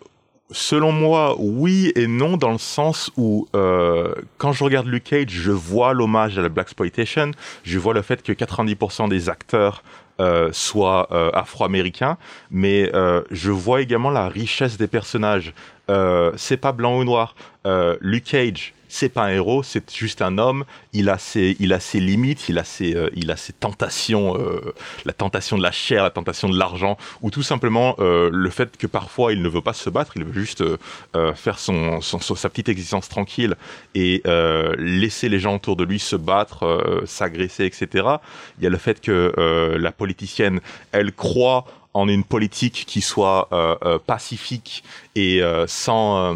selon 0.51 0.91
moi, 0.91 1.35
oui 1.37 1.91
et 1.95 2.07
non, 2.07 2.37
dans 2.37 2.51
le 2.51 2.57
sens 2.57 3.11
où, 3.17 3.47
euh, 3.55 4.13
quand 4.37 4.51
je 4.51 4.63
regarde 4.63 4.87
Luke 4.87 5.03
Cage, 5.05 5.29
je 5.29 5.51
vois 5.51 5.93
l'hommage 5.93 6.37
à 6.37 6.41
la 6.41 6.49
Black 6.49 6.67
Exploitation, 6.67 7.31
je 7.63 7.79
vois 7.79 7.93
le 7.93 8.01
fait 8.01 8.21
que 8.23 8.31
90% 8.31 9.09
des 9.09 9.29
acteurs 9.29 9.83
euh, 10.19 10.49
soient 10.51 11.07
euh, 11.11 11.31
afro-américains, 11.33 12.17
mais 12.51 12.89
euh, 12.93 13.21
je 13.31 13.51
vois 13.51 13.81
également 13.81 14.09
la 14.09 14.27
richesse 14.27 14.77
des 14.77 14.87
personnages. 14.87 15.53
Euh, 15.89 16.31
c'est 16.35 16.57
pas 16.57 16.71
blanc 16.71 16.97
ou 16.99 17.03
noir. 17.03 17.35
Euh, 17.65 17.95
Luke 18.01 18.25
Cage, 18.25 18.73
c'est 18.89 19.09
pas 19.09 19.23
un 19.25 19.29
héros, 19.29 19.63
c'est 19.63 19.95
juste 19.95 20.21
un 20.21 20.37
homme. 20.37 20.65
Il 20.93 21.09
a 21.09 21.17
ses, 21.17 21.55
il 21.59 21.71
a 21.73 21.79
ses 21.79 21.99
limites, 21.99 22.49
il 22.49 22.57
a 22.57 22.63
ses, 22.63 22.95
euh, 22.95 23.09
il 23.15 23.31
a 23.31 23.37
ses 23.37 23.53
tentations, 23.53 24.35
euh, 24.37 24.73
la 25.05 25.13
tentation 25.13 25.57
de 25.57 25.63
la 25.63 25.71
chair, 25.71 26.03
la 26.03 26.09
tentation 26.09 26.49
de 26.49 26.57
l'argent, 26.57 26.97
ou 27.21 27.29
tout 27.31 27.43
simplement 27.43 27.95
euh, 27.99 28.29
le 28.33 28.49
fait 28.49 28.75
que 28.77 28.87
parfois 28.87 29.31
il 29.31 29.41
ne 29.41 29.47
veut 29.47 29.61
pas 29.61 29.73
se 29.73 29.89
battre, 29.89 30.13
il 30.17 30.25
veut 30.25 30.33
juste 30.33 30.61
euh, 30.61 30.77
euh, 31.15 31.33
faire 31.33 31.59
son, 31.59 32.01
son- 32.01 32.19
sa 32.35 32.49
petite 32.49 32.67
existence 32.69 33.07
tranquille 33.07 33.55
et 33.95 34.21
laisser 34.77 35.29
les 35.29 35.39
gens 35.39 35.55
autour 35.55 35.75
de 35.75 35.83
lui 35.83 35.99
se 35.99 36.15
battre, 36.15 37.03
s'agresser, 37.05 37.65
etc. 37.65 38.07
Il 38.57 38.63
y 38.63 38.67
a 38.67 38.69
le 38.69 38.77
fait 38.77 38.99
que 39.01 39.33
la 39.79 39.91
politicienne, 39.91 40.59
elle 40.91 41.11
croit 41.13 41.65
en 41.93 42.07
une 42.07 42.23
politique 42.23 42.85
qui 42.87 43.01
soit 43.01 43.49
pacifique 44.05 44.83
et 45.15 45.41
sans 45.67 46.35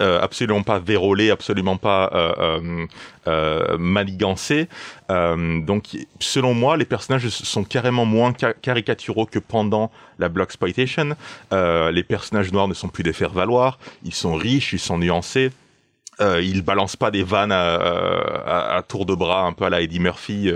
euh, 0.00 0.20
absolument 0.20 0.62
pas 0.62 0.78
vérolé, 0.78 1.30
absolument 1.30 1.76
pas 1.76 2.10
euh, 2.14 2.32
euh, 2.38 2.86
euh. 3.28 4.64
Euh, 5.10 5.60
donc, 5.60 5.84
selon 6.20 6.54
moi, 6.54 6.76
les 6.76 6.84
personnages 6.84 7.28
sont 7.28 7.64
carrément 7.64 8.04
moins 8.04 8.34
ca- 8.38 8.52
caricaturaux 8.54 9.26
que 9.26 9.38
pendant 9.38 9.90
la 10.18 10.28
Black 10.28 10.48
Exploitation. 10.48 11.16
Euh, 11.52 11.90
les 11.90 12.02
personnages 12.02 12.52
noirs 12.52 12.68
ne 12.68 12.74
sont 12.74 12.88
plus 12.88 13.02
des 13.04 13.12
faire-valoir. 13.12 13.78
Ils 14.04 14.14
sont 14.14 14.34
riches, 14.34 14.72
ils 14.72 14.78
sont 14.78 14.98
nuancés. 14.98 15.50
Euh, 16.20 16.40
ils 16.42 16.62
balancent 16.62 16.96
pas 16.96 17.10
des 17.10 17.22
vannes 17.22 17.52
à, 17.52 17.74
à- 17.74 18.76
à 18.76 18.82
tour 18.82 19.04
de 19.06 19.14
bras, 19.14 19.42
un 19.44 19.52
peu 19.52 19.64
à 19.64 19.70
la 19.70 19.80
Eddie 19.82 20.00
Murphy. 20.00 20.50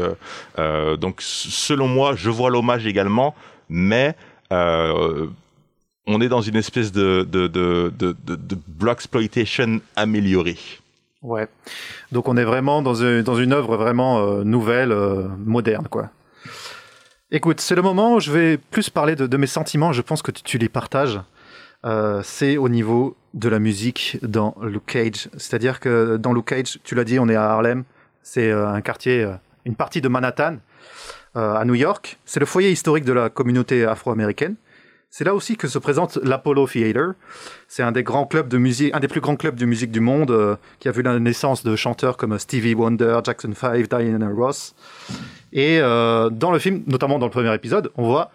euh, 0.58 0.96
donc, 0.96 1.16
selon 1.20 1.86
moi, 1.88 2.14
je 2.16 2.30
vois 2.30 2.50
l'hommage 2.50 2.86
également, 2.86 3.34
mais 3.68 4.14
on 6.10 6.20
est 6.20 6.28
dans 6.28 6.40
une 6.40 6.56
espèce 6.56 6.92
de, 6.92 7.22
de, 7.22 7.46
de, 7.46 7.92
de, 7.96 8.14
de, 8.24 9.80
améliorée. 9.96 10.58
Ouais. 11.22 11.46
Donc 12.12 12.28
on 12.28 12.36
est 12.36 12.44
vraiment 12.44 12.82
dans 12.82 12.94
une, 12.94 13.22
dans 13.22 13.36
une 13.36 13.52
œuvre 13.52 13.76
vraiment 13.76 14.18
euh, 14.18 14.42
nouvelle, 14.42 14.92
euh, 14.92 15.28
moderne, 15.44 15.86
quoi. 15.88 16.10
Écoute, 17.30 17.60
c'est 17.60 17.76
le 17.76 17.82
moment 17.82 18.16
où 18.16 18.20
je 18.20 18.32
vais 18.32 18.58
plus 18.58 18.90
parler 18.90 19.14
de, 19.14 19.26
de 19.26 19.36
mes 19.36 19.46
sentiments. 19.46 19.92
Je 19.92 20.02
pense 20.02 20.20
que 20.20 20.32
tu, 20.32 20.58
les 20.58 20.68
partages. 20.68 21.20
Euh, 21.84 22.22
c'est 22.24 22.56
au 22.56 22.68
niveau 22.68 23.16
de 23.34 23.48
la 23.48 23.60
musique 23.60 24.18
dans 24.22 24.56
Luke 24.62 24.86
Cage. 24.86 25.28
C'est-à-dire 25.36 25.78
que 25.78 26.16
dans 26.16 26.32
Luke 26.32 26.46
Cage, 26.46 26.80
tu 26.82 26.96
l'as 26.96 27.04
dit, 27.04 27.20
on 27.20 27.28
est 27.28 27.36
à 27.36 27.44
Harlem. 27.44 27.84
C'est 28.24 28.50
un 28.50 28.80
quartier, 28.80 29.28
une 29.64 29.76
partie 29.76 30.00
de 30.00 30.08
Manhattan, 30.08 30.56
à 31.36 31.64
New 31.64 31.76
York. 31.76 32.18
C'est 32.24 32.40
le 32.40 32.46
foyer 32.46 32.72
historique 32.72 33.04
de 33.04 33.12
la 33.12 33.30
communauté 33.30 33.84
afro-américaine. 33.84 34.56
C'est 35.10 35.24
là 35.24 35.34
aussi 35.34 35.56
que 35.56 35.68
se 35.68 35.78
présente 35.78 36.18
l'Apollo 36.22 36.66
Theater. 36.68 37.14
C'est 37.68 37.82
un 37.82 37.92
des 37.92 38.02
grands 38.02 38.26
clubs 38.26 38.48
de 38.48 38.58
musique, 38.58 38.94
un 38.94 39.00
des 39.00 39.08
plus 39.08 39.20
grands 39.20 39.36
clubs 39.36 39.56
de 39.56 39.66
musique 39.66 39.90
du 39.90 40.00
monde, 40.00 40.30
euh, 40.30 40.56
qui 40.78 40.88
a 40.88 40.92
vu 40.92 41.02
la 41.02 41.18
naissance 41.18 41.64
de 41.64 41.74
chanteurs 41.76 42.16
comme 42.16 42.38
Stevie 42.38 42.74
Wonder, 42.74 43.18
Jackson 43.24 43.52
5, 43.54 43.88
Diana 43.88 44.28
Ross. 44.28 44.74
Et 45.52 45.80
euh, 45.80 46.30
dans 46.30 46.52
le 46.52 46.58
film, 46.58 46.82
notamment 46.86 47.18
dans 47.18 47.26
le 47.26 47.32
premier 47.32 47.52
épisode, 47.54 47.90
on 47.96 48.04
voit 48.04 48.30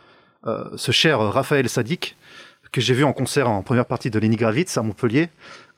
euh, 0.48 0.66
ce 0.76 0.92
cher 0.92 1.20
Raphaël 1.20 1.70
Sadik 1.70 2.18
que 2.76 2.82
j'ai 2.82 2.94
vu 2.94 3.06
en 3.06 3.14
concert 3.14 3.50
en 3.50 3.64
première 3.64 3.86
partie 3.86 4.10
de 4.10 4.20
Lenny 4.20 4.36
Gravitz 4.36 4.78
à 4.78 4.82
Montpellier. 4.82 5.30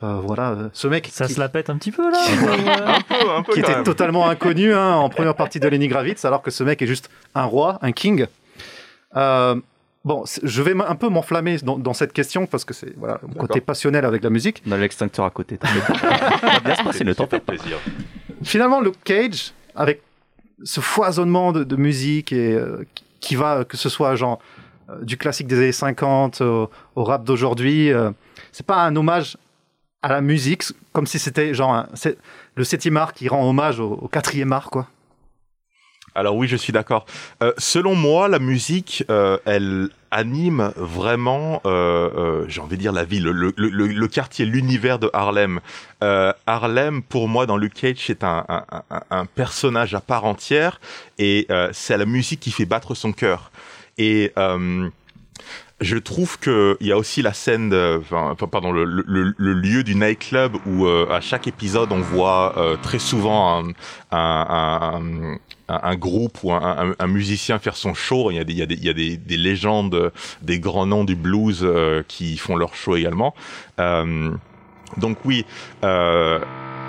Euh, 0.02 0.20
voilà, 0.24 0.50
euh, 0.50 0.70
ce 0.74 0.88
mec 0.88 1.08
Ça 1.12 1.28
qui, 1.28 1.34
se 1.34 1.40
la 1.40 1.48
pète 1.48 1.70
un 1.70 1.78
petit 1.78 1.92
peu 1.92 2.10
là 2.10 2.18
Un 2.88 3.02
peu, 3.02 3.30
un 3.30 3.44
peu 3.44 3.54
qui 3.54 3.60
était 3.60 3.76
même. 3.76 3.84
totalement 3.84 4.28
inconnu 4.28 4.74
hein, 4.74 4.94
en 4.96 5.08
première 5.10 5.36
partie 5.36 5.60
de 5.60 5.68
Lenny 5.68 5.88
Gravitz, 5.88 6.26
alors 6.26 6.42
que 6.42 6.50
ce 6.50 6.64
mec 6.64 6.82
est 6.82 6.88
juste 6.88 7.12
un 7.36 7.44
roi, 7.44 7.78
un 7.84 7.92
king. 7.92 8.26
Euh, 9.16 9.56
bon, 10.08 10.24
je 10.44 10.62
vais 10.64 10.74
un 10.88 10.96
peu 10.96 11.10
m'enflammer 11.10 11.58
dans, 11.58 11.78
dans 11.78 11.94
cette 11.94 12.14
question 12.14 12.48
parce 12.48 12.66
que 12.66 12.74
c'est 12.74 12.96
voilà, 12.98 13.20
mon 13.28 13.34
côté 13.36 13.62
passionnel 13.62 14.06
avec 14.06 14.24
la 14.24 14.30
musique. 14.32 14.64
On 14.68 14.72
a 14.72 14.78
l'extincteur 14.78 15.26
à 15.26 15.30
côté. 15.30 15.60
bien 16.64 16.76
se 16.76 16.84
passer, 16.84 17.04
ne 17.04 17.14
t'en 17.14 17.28
fais 17.28 17.40
pas. 17.40 17.54
plaisir. 17.54 17.78
finalement, 18.44 18.82
Luke 18.82 19.04
Cage, 19.04 19.54
avec 19.76 20.02
ce 20.64 20.80
foisonnement 20.82 21.52
de, 21.52 21.64
de 21.64 21.76
musique 21.76 22.32
et 22.32 22.54
euh, 22.56 22.84
qui- 23.20 23.36
va, 23.36 23.64
que 23.66 23.78
ce 23.78 23.90
soit 23.90 24.16
genre 24.16 24.40
euh, 24.90 25.04
du 25.04 25.18
classique 25.18 25.48
des 25.48 25.58
années 25.58 25.72
50 25.72 26.42
au, 26.42 26.70
au 26.96 27.04
rap 27.04 27.24
d'aujourd'hui, 27.24 27.92
euh, 27.92 28.10
c'est 28.52 28.66
pas 28.66 28.78
un 28.84 28.96
hommage 28.96 29.38
à 30.02 30.10
la 30.10 30.22
musique, 30.22 30.64
comme 30.94 31.06
si 31.06 31.20
c'était 31.20 31.54
genre 31.54 31.74
un- 31.74 31.88
le 32.56 32.64
septième 32.64 32.98
art 32.98 33.14
qui 33.14 33.28
rend 33.28 33.48
hommage 33.48 33.80
au, 33.80 33.92
au 33.94 34.08
quatrième 34.08 34.52
art, 34.54 34.70
quoi. 34.72 34.88
Alors 36.16 36.36
oui, 36.36 36.48
je 36.48 36.56
suis 36.56 36.74
d'accord. 36.74 37.06
Euh, 37.44 37.54
selon 37.60 37.94
moi, 37.94 38.28
la 38.28 38.40
musique, 38.40 39.04
euh, 39.12 39.38
elle 39.46 39.90
anime 40.12 40.72
vraiment, 40.76 41.62
euh, 41.66 42.10
euh, 42.16 42.46
j'ai 42.48 42.62
envie 42.62 42.78
de 42.78 42.82
dire 42.82 42.92
la 42.92 43.04
ville, 43.04 43.24
le, 43.24 44.08
quartier, 44.08 44.46
l'univers 44.46 45.00
de 45.00 45.10
Harlem. 45.14 45.60
Euh, 46.04 46.34
Harlem, 46.46 47.02
pour 47.02 47.28
moi, 47.28 47.46
dans 47.46 47.58
Luke 47.58 47.74
Cage, 47.74 48.04
c'est 48.06 48.24
un, 48.24 48.46
personnage 49.36 49.94
à 49.94 50.02
part 50.02 50.26
entière 50.26 50.80
et 51.18 51.48
c'est 51.72 51.98
la 51.98 52.06
musique 52.06 52.40
qui 52.40 52.52
fait 52.52 52.66
battre 52.66 52.96
son 52.96 53.12
cœur. 53.12 53.52
Et 53.98 54.32
je 55.80 55.98
trouve 55.98 56.40
que 56.40 56.76
il 56.80 56.88
y 56.88 56.92
a 56.92 56.98
aussi 56.98 57.22
la 57.22 57.34
scène, 57.34 57.70
de, 57.70 58.02
pardon, 58.50 58.72
le, 58.72 58.84
lieu 59.38 59.84
du 59.84 59.96
nightclub 59.96 60.58
où 60.66 60.88
à 60.88 61.22
chaque 61.22 61.48
épisode 61.48 61.92
on 61.92 62.00
voit 62.00 62.56
très 62.82 63.00
souvent 63.00 63.64
un, 64.12 65.38
un- 65.68 65.96
groupe 65.96 66.38
ou 66.44 66.52
un, 66.54 66.96
musicien 67.08 67.60
faire 67.60 67.76
son 67.76 67.94
show. 67.94 68.32
Il 68.32 68.38
y 68.38 68.40
a 68.40 68.44
des, 68.44 68.54
il 68.54 68.60
y 68.60 68.62
a 68.62 68.66
des, 68.66 68.76
il 68.76 68.86
y 68.86 68.90
a 68.90 68.94
des, 68.94 69.18
des 69.18 69.38
légendes, 69.38 70.12
des 70.42 70.60
grands 70.60 70.86
noms 70.86 71.04
du 71.04 71.16
blues 71.16 71.62
euh, 71.64 72.04
qui 72.08 72.38
font 72.38 72.56
leur 72.56 72.76
show 72.76 72.96
également. 72.96 73.34
Euh, 73.80 74.32
donc 74.98 75.18
oui. 75.26 75.46
Euh, 75.84 76.40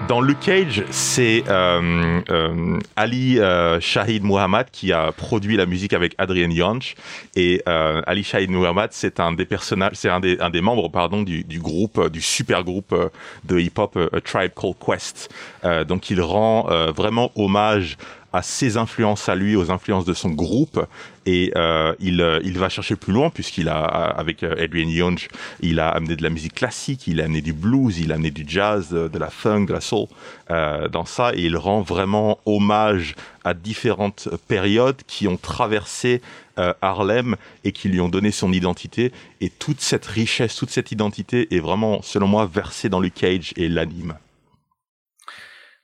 dans 0.06 0.20
Luke 0.20 0.38
Cage, 0.38 0.84
c'est 0.90 1.42
euh, 1.48 2.20
euh, 2.30 2.78
Ali 2.94 3.40
euh, 3.40 3.80
Shahid 3.80 4.22
Muhammad 4.22 4.68
qui 4.70 4.92
a 4.92 5.10
produit 5.10 5.56
la 5.56 5.66
musique 5.66 5.92
avec 5.92 6.14
Adrian 6.18 6.50
Yonch. 6.50 6.94
Et 7.34 7.62
euh, 7.68 8.00
Ali 8.06 8.22
Shahid 8.22 8.48
Muhammad, 8.48 8.90
c'est 8.92 9.18
un 9.18 9.32
des 9.32 9.44
personnages, 9.44 9.94
c'est 9.94 10.08
un 10.08 10.20
des, 10.20 10.38
un 10.38 10.50
des 10.50 10.60
membres, 10.60 10.88
pardon, 10.88 11.22
du, 11.22 11.42
du 11.42 11.58
groupe, 11.58 11.98
euh, 11.98 12.08
du 12.08 12.20
super 12.20 12.62
groupe 12.62 12.92
euh, 12.92 13.08
de 13.44 13.58
hip-hop 13.58 13.96
euh, 13.96 14.08
A 14.12 14.20
Tribe 14.20 14.52
Called 14.54 14.76
Quest. 14.78 15.34
Euh, 15.64 15.82
donc 15.82 16.10
il 16.10 16.20
rend 16.20 16.68
euh, 16.70 16.92
vraiment 16.92 17.32
hommage 17.34 17.96
à 18.32 18.42
ses 18.42 18.76
influences 18.76 19.28
à 19.28 19.34
lui, 19.34 19.56
aux 19.56 19.70
influences 19.70 20.04
de 20.04 20.12
son 20.12 20.30
groupe, 20.30 20.86
et 21.24 21.52
euh, 21.56 21.94
il, 21.98 22.20
euh, 22.20 22.40
il 22.44 22.58
va 22.58 22.68
chercher 22.68 22.96
plus 22.96 23.12
loin 23.12 23.28
puisqu'il 23.30 23.68
a, 23.68 23.84
avec 23.84 24.42
euh, 24.42 24.54
Adrian 24.62 24.88
Young, 24.88 25.28
il 25.60 25.80
a 25.80 25.88
amené 25.88 26.16
de 26.16 26.22
la 26.22 26.30
musique 26.30 26.54
classique, 26.54 27.06
il 27.06 27.20
a 27.20 27.24
amené 27.24 27.40
du 27.40 27.52
blues, 27.52 27.98
il 27.98 28.12
a 28.12 28.14
amené 28.14 28.30
du 28.30 28.44
jazz, 28.46 28.90
de, 28.90 29.18
la 29.18 29.30
funk, 29.30 29.66
de 29.66 29.72
la 29.72 29.80
soul 29.80 30.06
dans 30.48 31.04
ça, 31.04 31.32
et 31.34 31.42
il 31.42 31.56
rend 31.56 31.82
vraiment 31.82 32.38
hommage 32.46 33.14
à 33.44 33.52
différentes 33.52 34.28
périodes 34.48 35.02
qui 35.06 35.28
ont 35.28 35.36
traversé 35.36 36.22
Harlem 36.56 37.36
et 37.64 37.72
qui 37.72 37.88
lui 37.88 38.00
ont 38.00 38.08
donné 38.08 38.30
son 38.30 38.52
identité. 38.52 39.12
Et 39.40 39.50
toute 39.50 39.80
cette 39.80 40.06
richesse, 40.06 40.56
toute 40.56 40.70
cette 40.70 40.92
identité 40.92 41.54
est 41.54 41.60
vraiment, 41.60 42.00
selon 42.02 42.26
moi, 42.26 42.50
versée 42.52 42.88
dans 42.88 43.00
Luke 43.00 43.14
Cage 43.14 43.52
et 43.56 43.68
l'anime. 43.68 44.14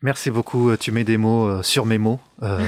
Merci 0.04 0.30
beaucoup, 0.30 0.68
euh, 0.68 0.76
tu 0.76 0.92
mets 0.92 1.02
des 1.02 1.16
mots 1.16 1.48
euh, 1.48 1.62
sur 1.62 1.86
mes 1.86 1.96
mots. 1.96 2.20
Euh, 2.42 2.60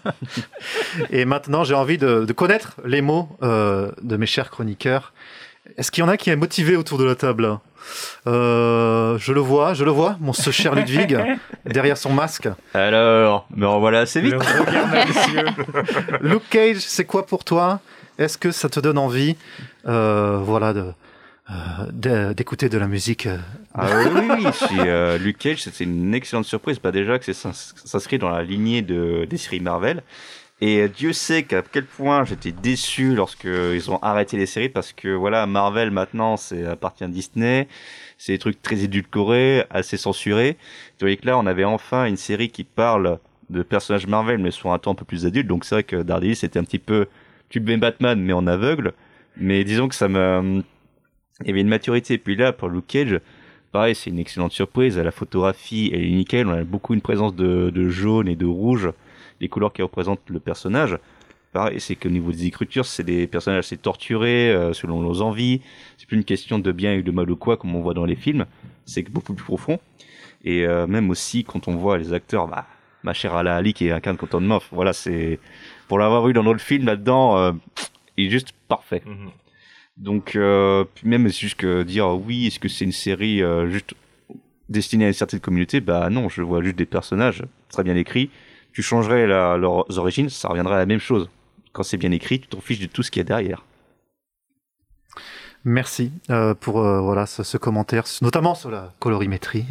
et 1.10 1.24
maintenant, 1.24 1.64
j'ai 1.64 1.72
envie 1.72 1.96
de, 1.96 2.26
de 2.26 2.32
connaître 2.34 2.74
les 2.84 3.00
mots 3.00 3.26
euh, 3.42 3.90
de 4.02 4.18
mes 4.18 4.26
chers 4.26 4.50
chroniqueurs. 4.50 5.14
Est-ce 5.78 5.90
qu'il 5.90 6.04
y 6.04 6.06
en 6.06 6.10
a 6.10 6.18
qui 6.18 6.28
est 6.28 6.36
motivé 6.36 6.76
autour 6.76 6.98
de 6.98 7.04
la 7.04 7.14
table 7.14 7.58
Euh, 8.26 9.16
je 9.16 9.32
le 9.32 9.40
vois, 9.40 9.72
je 9.72 9.82
le 9.82 9.90
vois, 9.90 10.18
mon 10.20 10.34
ce 10.34 10.50
cher 10.50 10.74
Ludwig, 10.74 11.18
derrière 11.64 11.96
son 11.96 12.12
masque. 12.12 12.50
Alors, 12.74 13.46
me 13.56 13.66
revoilà 13.66 14.00
assez 14.00 14.20
vite. 14.20 14.34
Luke 16.20 16.50
Cage, 16.50 16.80
c'est 16.80 17.06
quoi 17.06 17.24
pour 17.24 17.44
toi? 17.44 17.80
Est-ce 18.18 18.36
que 18.36 18.50
ça 18.50 18.68
te 18.68 18.78
donne 18.78 18.98
envie, 18.98 19.36
euh, 19.88 20.38
voilà, 20.42 20.74
de 20.74 20.84
euh, 22.06 22.34
d'écouter 22.34 22.68
de 22.68 22.78
la 22.78 22.86
musique 22.88 23.26
euh, 23.26 23.38
Ah 23.74 23.88
oui, 24.14 24.20
oui, 24.38 24.46
si, 24.52 24.66
euh, 24.78 25.18
c'était 25.56 25.84
une 25.84 26.14
excellente 26.14 26.44
surprise. 26.44 26.78
Pas 26.78 26.92
déjà 26.92 27.18
que 27.18 27.24
c'est 27.24 27.32
s'ins- 27.34 27.52
s'inscrit 27.52 28.18
dans 28.18 28.30
la 28.30 28.42
lignée 28.42 28.82
de, 28.82 29.24
des 29.28 29.36
séries 29.36 29.60
Marvel. 29.60 30.02
Et 30.60 30.88
Dieu 30.88 31.12
sait 31.12 31.42
qu'à 31.42 31.62
quel 31.62 31.84
point 31.84 32.24
j'étais 32.24 32.52
déçu 32.52 33.14
lorsque 33.16 33.44
ils 33.48 33.90
ont 33.90 33.98
arrêté 34.00 34.36
les 34.36 34.46
séries 34.46 34.68
parce 34.68 34.92
que 34.92 35.08
voilà, 35.08 35.46
Marvel 35.46 35.90
maintenant, 35.90 36.36
c'est 36.36 36.64
appartient 36.66 37.02
à 37.02 37.08
Disney. 37.08 37.66
C'est 38.16 38.32
des 38.32 38.38
trucs 38.38 38.62
très 38.62 38.84
édulcorés, 38.84 39.64
assez 39.70 39.96
censurés. 39.96 40.56
Tandis 40.98 41.16
que 41.16 41.26
là, 41.26 41.36
on 41.36 41.46
avait 41.46 41.64
enfin 41.64 42.04
une 42.04 42.16
série 42.16 42.50
qui 42.50 42.62
parle 42.62 43.18
de 43.50 43.62
personnages 43.64 44.06
Marvel, 44.06 44.38
mais 44.38 44.52
sur 44.52 44.72
un 44.72 44.78
temps 44.78 44.92
un 44.92 44.94
peu 44.94 45.04
plus 45.04 45.26
adulte. 45.26 45.48
Donc 45.48 45.64
c'est 45.64 45.74
vrai 45.74 45.82
que 45.82 45.96
Daredevil, 45.96 46.36
c'était 46.36 46.60
un 46.60 46.64
petit 46.64 46.78
peu 46.78 47.06
et 47.54 47.76
Batman, 47.76 48.20
mais 48.20 48.32
en 48.32 48.46
aveugle. 48.46 48.92
Mais 49.36 49.64
disons 49.64 49.88
que 49.88 49.94
ça 49.94 50.08
me, 50.08 50.62
il 51.40 51.46
y 51.48 51.50
avait 51.50 51.60
une 51.60 51.68
maturité. 51.68 52.18
Puis 52.18 52.36
là, 52.36 52.52
pour 52.52 52.68
Luke 52.68 52.86
Cage, 52.86 53.20
pareil, 53.72 53.94
c'est 53.94 54.10
une 54.10 54.18
excellente 54.18 54.52
surprise. 54.52 54.98
La 54.98 55.10
photographie, 55.10 55.90
elle 55.92 56.04
est 56.04 56.10
nickel. 56.10 56.46
On 56.46 56.52
a 56.52 56.64
beaucoup 56.64 56.94
une 56.94 57.00
présence 57.00 57.34
de, 57.34 57.88
jaune 57.88 58.28
et 58.28 58.36
de 58.36 58.46
rouge, 58.46 58.90
les 59.40 59.48
couleurs 59.48 59.72
qui 59.72 59.82
représentent 59.82 60.28
le 60.28 60.40
personnage. 60.40 60.98
Pareil, 61.52 61.80
c'est 61.80 61.96
qu'au 61.96 62.08
niveau 62.08 62.32
des 62.32 62.46
écritures, 62.46 62.86
c'est 62.86 63.02
des 63.02 63.26
personnages 63.26 63.66
assez 63.66 63.76
torturés 63.76 64.50
euh, 64.50 64.72
selon 64.72 65.02
nos 65.02 65.20
envies. 65.20 65.60
C'est 65.98 66.06
plus 66.06 66.16
une 66.16 66.24
question 66.24 66.58
de 66.58 66.72
bien 66.72 66.94
et 66.94 67.02
de 67.02 67.10
mal 67.10 67.30
ou 67.30 67.36
quoi, 67.36 67.58
comme 67.58 67.74
on 67.76 67.82
voit 67.82 67.92
dans 67.92 68.06
les 68.06 68.16
films. 68.16 68.46
C'est 68.86 69.02
beaucoup 69.10 69.34
plus 69.34 69.44
profond. 69.44 69.78
Et 70.44 70.66
euh, 70.66 70.86
même 70.86 71.10
aussi, 71.10 71.44
quand 71.44 71.68
on 71.68 71.76
voit 71.76 71.98
les 71.98 72.14
acteurs, 72.14 72.48
bah, 72.48 72.66
ma 73.02 73.12
chère 73.12 73.34
Ala 73.34 73.56
Ali 73.56 73.74
qui 73.74 73.90
incarne 73.90 74.16
Cotton 74.16 74.40
Moff, 74.40 74.68
voilà, 74.72 74.94
c'est 74.94 75.38
pour 75.88 75.98
l'avoir 75.98 76.26
vu 76.26 76.32
dans 76.32 76.42
notre 76.42 76.60
film 76.60 76.86
là-dedans, 76.86 77.36
euh, 77.36 77.52
il 78.16 78.26
est 78.26 78.30
juste 78.30 78.52
parfait. 78.68 79.02
Donc, 79.96 80.36
euh, 80.36 80.84
puis 80.94 81.06
même 81.08 81.28
jusque 81.28 81.66
dire 81.66 82.08
oui, 82.08 82.46
est-ce 82.46 82.58
que 82.58 82.68
c'est 82.68 82.84
une 82.84 82.92
série 82.92 83.42
euh, 83.42 83.68
juste 83.70 83.94
destinée 84.68 85.04
à 85.04 85.08
une 85.08 85.14
certaine 85.14 85.40
communauté? 85.40 85.80
Bah 85.80 86.08
non, 86.10 86.28
je 86.28 86.42
vois 86.42 86.62
juste 86.62 86.76
des 86.76 86.86
personnages 86.86 87.42
très 87.70 87.82
bien 87.84 87.94
écrits. 87.96 88.30
Tu 88.72 88.82
changerais 88.82 89.26
la- 89.26 89.56
leurs 89.58 89.98
origines, 89.98 90.30
ça 90.30 90.48
reviendrait 90.48 90.76
à 90.76 90.78
la 90.78 90.86
même 90.86 90.98
chose. 90.98 91.28
Quand 91.72 91.82
c'est 91.82 91.98
bien 91.98 92.10
écrit, 92.10 92.40
tu 92.40 92.48
t'en 92.48 92.60
fiches 92.60 92.80
de 92.80 92.86
tout 92.86 93.02
ce 93.02 93.10
qu'il 93.10 93.20
y 93.20 93.22
a 93.22 93.24
derrière. 93.24 93.64
Merci 95.64 96.10
euh, 96.30 96.54
pour 96.54 96.80
euh, 96.80 97.00
voilà 97.00 97.26
ce, 97.26 97.42
ce 97.44 97.56
commentaire, 97.56 98.04
notamment 98.20 98.54
sur 98.54 98.70
la 98.70 98.92
colorimétrie. 98.98 99.64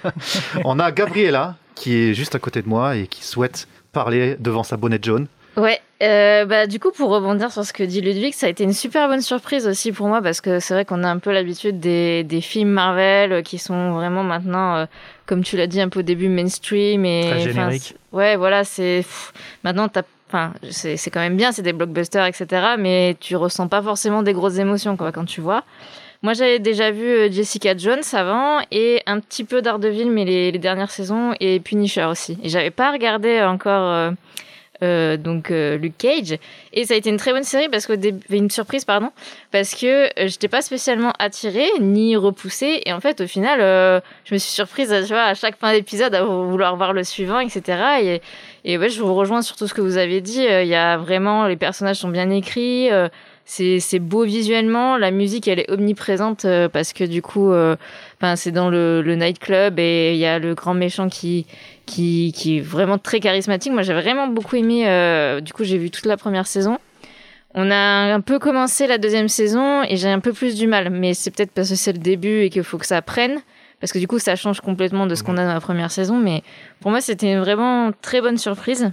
On 0.64 0.78
a 0.78 0.92
Gabriella 0.92 1.56
qui 1.74 1.92
est 1.96 2.14
juste 2.14 2.34
à 2.36 2.38
côté 2.38 2.62
de 2.62 2.68
moi 2.68 2.96
et 2.96 3.08
qui 3.08 3.24
souhaite 3.24 3.66
parler 3.92 4.36
devant 4.38 4.62
sa 4.62 4.76
bonnet 4.76 5.00
jaune. 5.02 5.26
Ouais, 5.56 5.80
euh, 6.06 6.44
bah 6.44 6.66
du 6.66 6.78
coup 6.78 6.90
pour 6.90 7.10
rebondir 7.10 7.50
sur 7.52 7.64
ce 7.64 7.72
que 7.72 7.82
dit 7.82 8.00
Ludwig, 8.00 8.32
ça 8.34 8.46
a 8.46 8.48
été 8.48 8.64
une 8.64 8.72
super 8.72 9.08
bonne 9.08 9.20
surprise 9.20 9.66
aussi 9.66 9.92
pour 9.92 10.08
moi 10.08 10.22
parce 10.22 10.40
que 10.40 10.60
c'est 10.60 10.74
vrai 10.74 10.84
qu'on 10.84 11.02
a 11.04 11.08
un 11.08 11.18
peu 11.18 11.32
l'habitude 11.32 11.80
des, 11.80 12.24
des 12.24 12.40
films 12.40 12.70
Marvel 12.70 13.32
euh, 13.32 13.42
qui 13.42 13.58
sont 13.58 13.92
vraiment 13.92 14.22
maintenant, 14.22 14.76
euh, 14.76 14.86
comme 15.26 15.42
tu 15.42 15.56
l'as 15.56 15.66
dit 15.66 15.80
un 15.80 15.88
peu 15.88 16.00
au 16.00 16.02
début, 16.02 16.28
mainstream 16.28 17.04
et 17.04 17.26
Très 17.30 17.40
générique. 17.40 17.94
ouais, 18.12 18.36
voilà, 18.36 18.64
c'est 18.64 19.04
maintenant 19.62 19.88
t'as, 19.88 20.02
enfin 20.28 20.52
c'est 20.70 21.10
quand 21.10 21.20
même 21.20 21.36
bien, 21.36 21.52
c'est 21.52 21.62
des 21.62 21.72
blockbusters 21.72 22.26
etc. 22.26 22.74
Mais 22.78 23.16
tu 23.20 23.36
ressens 23.36 23.68
pas 23.68 23.82
forcément 23.82 24.22
des 24.22 24.32
grosses 24.32 24.58
émotions 24.58 24.96
quoi 24.96 25.12
quand 25.12 25.24
tu 25.24 25.40
vois. 25.40 25.64
Moi, 26.22 26.32
j'avais 26.32 26.58
déjà 26.58 26.90
vu 26.90 27.30
Jessica 27.30 27.76
Jones 27.76 28.00
avant 28.14 28.60
et 28.70 29.02
un 29.04 29.20
petit 29.20 29.44
peu 29.44 29.60
Daredevil, 29.60 30.10
mais 30.10 30.24
les, 30.24 30.52
les 30.52 30.58
dernières 30.58 30.90
saisons 30.90 31.34
et 31.38 31.60
Punisher 31.60 32.06
aussi. 32.06 32.38
Et 32.42 32.48
j'avais 32.48 32.70
pas 32.70 32.92
regardé 32.92 33.42
encore 33.42 33.92
euh, 33.92 34.10
euh, 34.84 35.16
donc 35.16 35.50
euh, 35.50 35.76
Luke 35.76 35.96
Cage. 35.98 36.38
Et 36.72 36.84
ça 36.84 36.94
a 36.94 36.96
été 36.96 37.10
une 37.10 37.16
très 37.16 37.32
bonne 37.32 37.44
série 37.44 37.68
parce 37.68 37.86
que 37.86 37.94
une 38.30 38.50
surprise 38.50 38.84
pardon 38.84 39.10
parce 39.50 39.74
que 39.74 40.04
euh, 40.04 40.28
j'étais 40.28 40.48
pas 40.48 40.62
spécialement 40.62 41.12
attirée 41.18 41.68
ni 41.80 42.16
repoussée. 42.16 42.82
Et 42.84 42.92
en 42.92 43.00
fait 43.00 43.20
au 43.20 43.26
final 43.26 43.60
je 44.24 44.34
me 44.34 44.38
suis 44.38 44.52
surprise 44.52 44.94
tu 45.06 45.12
vois, 45.12 45.24
à 45.24 45.34
chaque 45.34 45.56
fin 45.58 45.72
d'épisode 45.72 46.14
à 46.14 46.24
vouloir 46.24 46.76
voir 46.76 46.92
le 46.92 47.04
suivant 47.04 47.40
etc 47.40 47.78
et, 48.02 48.22
et 48.64 48.78
ouais 48.78 48.88
je 48.88 49.00
vous 49.00 49.14
rejoins 49.14 49.42
sur 49.42 49.56
tout 49.56 49.66
ce 49.66 49.74
que 49.74 49.80
vous 49.80 49.96
avez 49.96 50.20
dit. 50.20 50.44
Il 50.44 50.68
y 50.68 50.74
a 50.74 50.96
vraiment 50.96 51.46
les 51.46 51.56
personnages 51.56 51.96
sont 51.96 52.08
bien 52.08 52.30
écrits 52.30 52.90
c'est 53.46 53.98
beau 53.98 54.24
visuellement. 54.24 54.96
La 54.96 55.10
musique 55.10 55.48
elle 55.48 55.60
est 55.60 55.70
omniprésente 55.70 56.46
parce 56.72 56.92
que 56.92 57.04
du 57.04 57.22
coup 57.22 57.52
c'est 58.36 58.52
dans 58.52 58.70
le, 58.70 59.02
le 59.02 59.16
nightclub 59.16 59.78
et 59.78 60.12
il 60.14 60.18
y 60.18 60.26
a 60.26 60.38
le 60.38 60.54
grand 60.54 60.74
méchant 60.74 61.08
qui 61.08 61.46
qui 61.86 62.32
qui 62.34 62.58
est 62.58 62.60
vraiment 62.60 62.98
très 62.98 63.20
charismatique. 63.20 63.72
Moi 63.72 63.82
j'ai 63.82 63.94
vraiment 63.94 64.26
beaucoup 64.26 64.56
aimé 64.56 64.88
euh, 64.88 65.40
du 65.40 65.52
coup 65.52 65.64
j'ai 65.64 65.78
vu 65.78 65.90
toute 65.90 66.06
la 66.06 66.16
première 66.16 66.46
saison. 66.46 66.78
On 67.54 67.70
a 67.70 67.76
un 68.14 68.20
peu 68.20 68.38
commencé 68.38 68.86
la 68.86 68.98
deuxième 68.98 69.28
saison 69.28 69.82
et 69.84 69.96
j'ai 69.96 70.08
un 70.08 70.20
peu 70.20 70.32
plus 70.32 70.56
du 70.56 70.66
mal 70.66 70.90
mais 70.90 71.14
c'est 71.14 71.30
peut-être 71.30 71.52
parce 71.52 71.68
que 71.68 71.76
c'est 71.76 71.92
le 71.92 71.98
début 71.98 72.42
et 72.42 72.50
qu'il 72.50 72.64
faut 72.64 72.78
que 72.78 72.86
ça 72.86 73.00
prenne 73.02 73.40
parce 73.80 73.92
que 73.92 73.98
du 73.98 74.08
coup 74.08 74.18
ça 74.18 74.34
change 74.34 74.60
complètement 74.60 75.06
de 75.06 75.14
ce 75.14 75.22
qu'on 75.22 75.36
a 75.36 75.44
dans 75.44 75.54
la 75.54 75.60
première 75.60 75.90
saison 75.90 76.18
mais 76.18 76.42
pour 76.80 76.90
moi 76.90 77.00
c'était 77.00 77.36
vraiment 77.36 77.92
très 78.02 78.20
bonne 78.20 78.38
surprise. 78.38 78.90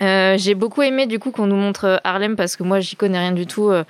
Euh, 0.00 0.36
j'ai 0.36 0.54
beaucoup 0.54 0.82
aimé 0.82 1.06
du 1.06 1.18
coup 1.20 1.30
qu'on 1.30 1.46
nous 1.46 1.56
montre 1.56 2.00
Harlem 2.02 2.34
parce 2.34 2.56
que 2.56 2.64
moi 2.64 2.80
j'y 2.80 2.96
connais 2.96 3.18
rien 3.18 3.32
du 3.32 3.46
tout 3.46 3.70
euh, 3.70 3.84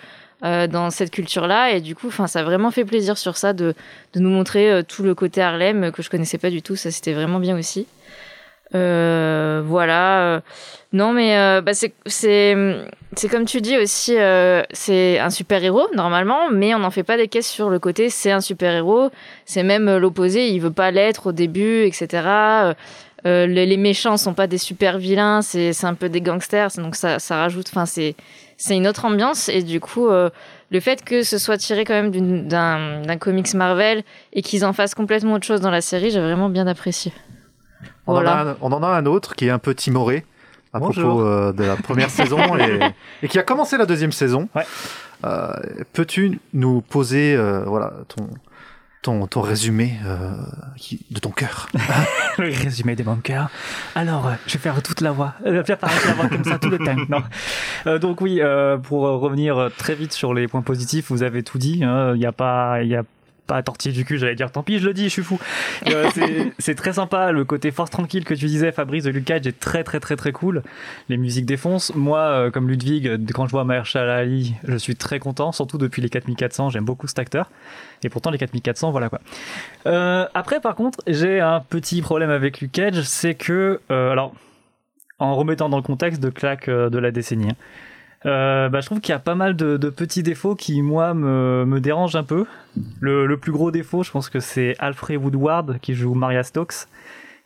euh, 0.44 0.66
dans 0.66 0.90
cette 0.90 1.12
culture-là 1.12 1.70
et 1.70 1.80
du 1.80 1.94
coup, 1.94 2.10
ça 2.10 2.40
a 2.40 2.42
vraiment 2.42 2.72
fait 2.72 2.84
plaisir 2.84 3.16
sur 3.16 3.36
ça 3.36 3.52
de, 3.52 3.74
de 4.12 4.20
nous 4.20 4.30
montrer 4.30 4.72
euh, 4.72 4.82
tout 4.82 5.04
le 5.04 5.14
côté 5.14 5.40
Harlem 5.40 5.84
euh, 5.84 5.90
que 5.92 6.02
je 6.02 6.10
connaissais 6.10 6.38
pas 6.38 6.50
du 6.50 6.62
tout. 6.62 6.74
Ça 6.74 6.90
c'était 6.90 7.12
vraiment 7.12 7.38
bien 7.38 7.56
aussi. 7.56 7.86
Voilà. 8.72 10.42
Non, 10.92 11.12
mais 11.12 11.36
euh, 11.36 11.60
bah, 11.60 11.72
c'est 11.74 12.54
comme 13.30 13.44
tu 13.44 13.60
dis 13.60 13.76
aussi, 13.76 14.16
c'est 14.72 15.18
un 15.18 15.30
super 15.30 15.62
héros 15.62 15.86
normalement, 15.94 16.50
mais 16.50 16.74
on 16.74 16.80
n'en 16.80 16.90
fait 16.90 17.04
pas 17.04 17.16
des 17.16 17.28
caisses 17.28 17.48
sur 17.48 17.70
le 17.70 17.78
côté. 17.78 18.10
C'est 18.10 18.32
un 18.32 18.40
super 18.40 18.72
héros. 18.74 19.10
C'est 19.44 19.62
même 19.62 19.96
l'opposé. 19.98 20.48
Il 20.48 20.60
veut 20.60 20.72
pas 20.72 20.90
l'être 20.90 21.28
au 21.28 21.32
début, 21.32 21.84
etc. 21.84 22.74
Les, 23.24 23.76
méchants 23.76 24.16
sont 24.16 24.34
pas 24.34 24.46
des 24.48 24.58
super 24.58 24.98
vilains. 24.98 25.42
C'est 25.42 25.84
un 25.84 25.94
peu 25.94 26.08
des 26.08 26.20
gangsters. 26.20 26.70
Donc 26.78 26.96
ça 26.96 27.18
ça 27.18 27.36
rajoute. 27.36 27.68
Enfin 27.70 27.86
c'est 27.86 28.16
c'est 28.62 28.76
une 28.76 28.86
autre 28.86 29.04
ambiance 29.04 29.48
et 29.48 29.62
du 29.64 29.80
coup 29.80 30.06
euh, 30.06 30.30
le 30.70 30.78
fait 30.78 31.04
que 31.04 31.22
ce 31.22 31.36
soit 31.36 31.58
tiré 31.58 31.84
quand 31.84 31.94
même 31.94 32.46
d'un 32.46 33.16
comics 33.18 33.52
Marvel 33.54 34.04
et 34.32 34.40
qu'ils 34.42 34.64
en 34.64 34.72
fassent 34.72 34.94
complètement 34.94 35.34
autre 35.34 35.44
chose 35.46 35.60
dans 35.60 35.70
la 35.70 35.80
série, 35.80 36.12
j'ai 36.12 36.20
vraiment 36.20 36.48
bien 36.48 36.68
apprécié. 36.68 37.12
On, 38.06 38.12
Voilà. 38.12 38.32
en 38.32 38.36
a 38.46 38.50
un, 38.52 38.56
on 38.60 38.72
en 38.72 38.82
a 38.84 38.86
un 38.86 39.06
autre 39.06 39.34
qui 39.34 39.46
est 39.48 39.50
un 39.50 39.58
peu 39.58 39.74
timoré 39.74 40.24
à 40.72 40.78
Bonjour. 40.78 41.02
propos 41.04 41.26
euh, 41.26 41.52
de 41.52 41.64
la 41.64 41.74
première 41.74 42.08
saison 42.20 42.38
et, 42.56 42.78
et 43.24 43.28
qui 43.28 43.38
a 43.40 43.42
commencé 43.42 43.76
la 43.76 43.84
deuxième 43.84 44.12
saison. 44.12 44.48
Euh, 45.24 45.52
Peux-tu 45.92 46.38
nous 46.52 46.82
poser 46.82 47.34
euh, 47.34 47.64
voilà, 47.66 47.92
ton, 48.08 48.28
ton, 49.02 49.26
ton 49.26 49.40
résumé 49.40 49.94
euh, 50.06 50.30
qui- 50.76 51.04
de 51.10 51.18
ton 51.20 51.30
cœur 51.30 51.68
le 52.38 52.44
résumé 52.52 52.94
des 52.96 53.02
bunkers. 53.02 53.48
Alors, 53.94 54.28
euh, 54.28 54.32
je 54.46 54.52
vais 54.54 54.58
faire 54.60 54.80
toute 54.82 55.00
la 55.00 55.10
voix. 55.12 55.34
Euh, 55.44 55.62
faire 55.64 55.76
paraître 55.78 56.06
la 56.06 56.14
voix 56.14 56.28
comme 56.28 56.44
ça 56.44 56.58
tout 56.58 56.70
le 56.70 56.78
temps. 56.78 56.96
Non? 57.08 57.22
Euh, 57.86 57.98
donc 57.98 58.20
oui, 58.20 58.40
euh, 58.40 58.78
pour 58.78 59.02
revenir 59.02 59.70
très 59.76 59.94
vite 59.94 60.12
sur 60.12 60.32
les 60.34 60.46
points 60.48 60.62
positifs, 60.62 61.06
vous 61.10 61.22
avez 61.24 61.42
tout 61.42 61.58
dit. 61.58 61.82
hein. 61.84 62.12
Il 62.14 62.18
n'y 62.20 62.26
a 62.26 62.32
pas, 62.32 62.82
y 62.84 62.94
a 62.94 63.02
pas 63.46 63.56
à 63.56 63.62
tortiller 63.62 63.94
du 63.94 64.04
cul. 64.04 64.18
J'allais 64.18 64.34
dire, 64.34 64.50
tant 64.52 64.62
pis, 64.62 64.78
je 64.78 64.86
le 64.86 64.94
dis, 64.94 65.04
je 65.04 65.08
suis 65.08 65.22
fou. 65.22 65.38
Euh, 65.88 66.08
c'est- 66.58 66.74
très 66.74 66.94
sympa. 66.94 67.32
Le 67.32 67.44
côté 67.44 67.70
force 67.70 67.90
tranquille 67.90 68.24
que 68.24 68.34
tu 68.34 68.46
disais, 68.46 68.72
Fabrice 68.72 69.04
de 69.04 69.10
Lucas, 69.10 69.36
est 69.36 69.58
très 69.58 69.84
très 69.84 70.00
très 70.00 70.16
très 70.16 70.32
cool. 70.32 70.62
Les 71.08 71.16
musiques 71.16 71.46
défoncent. 71.46 71.94
Moi, 71.94 72.18
euh, 72.20 72.50
comme 72.50 72.68
Ludwig, 72.68 73.32
quand 73.32 73.46
je 73.46 73.50
vois 73.50 73.64
Mahershala 73.64 74.16
Ali, 74.16 74.54
je 74.66 74.76
suis 74.76 74.96
très 74.96 75.18
content. 75.18 75.52
Surtout 75.52 75.78
depuis 75.78 76.02
les 76.02 76.08
4400, 76.08 76.70
j'aime 76.70 76.84
beaucoup 76.84 77.06
cet 77.06 77.18
acteur. 77.18 77.50
Et 78.02 78.08
pourtant, 78.08 78.30
les 78.30 78.38
4400, 78.38 78.90
voilà 78.90 79.08
quoi. 79.08 79.20
Euh, 79.86 80.26
après, 80.34 80.60
par 80.60 80.74
contre, 80.74 81.00
j'ai 81.06 81.40
un 81.40 81.60
petit 81.60 82.02
problème 82.02 82.30
avec 82.30 82.60
Luke 82.60 82.72
Cage, 82.72 83.02
c'est 83.02 83.34
que, 83.34 83.80
euh, 83.90 84.10
alors, 84.10 84.34
en 85.18 85.36
remettant 85.36 85.68
dans 85.68 85.76
le 85.76 85.82
contexte 85.84 86.20
de 86.20 86.30
claque 86.30 86.68
de 86.68 86.98
la 86.98 87.10
décennie, 87.12 87.50
hein, 87.50 87.56
euh, 88.24 88.68
bah, 88.68 88.80
je 88.80 88.86
trouve 88.86 89.00
qu'il 89.00 89.12
y 89.12 89.16
a 89.16 89.18
pas 89.18 89.34
mal 89.34 89.56
de, 89.56 89.76
petits 89.90 90.22
défauts 90.22 90.54
qui, 90.54 90.82
moi, 90.82 91.14
me, 91.14 91.78
dérangent 91.80 92.16
un 92.16 92.24
peu. 92.24 92.46
Le, 93.00 93.34
plus 93.36 93.52
gros 93.52 93.70
défaut, 93.70 94.02
je 94.02 94.10
pense 94.10 94.28
que 94.28 94.40
c'est 94.40 94.76
Alfred 94.78 95.22
Woodward 95.22 95.78
qui 95.80 95.94
joue 95.94 96.14
Maria 96.14 96.42
Stokes, 96.42 96.86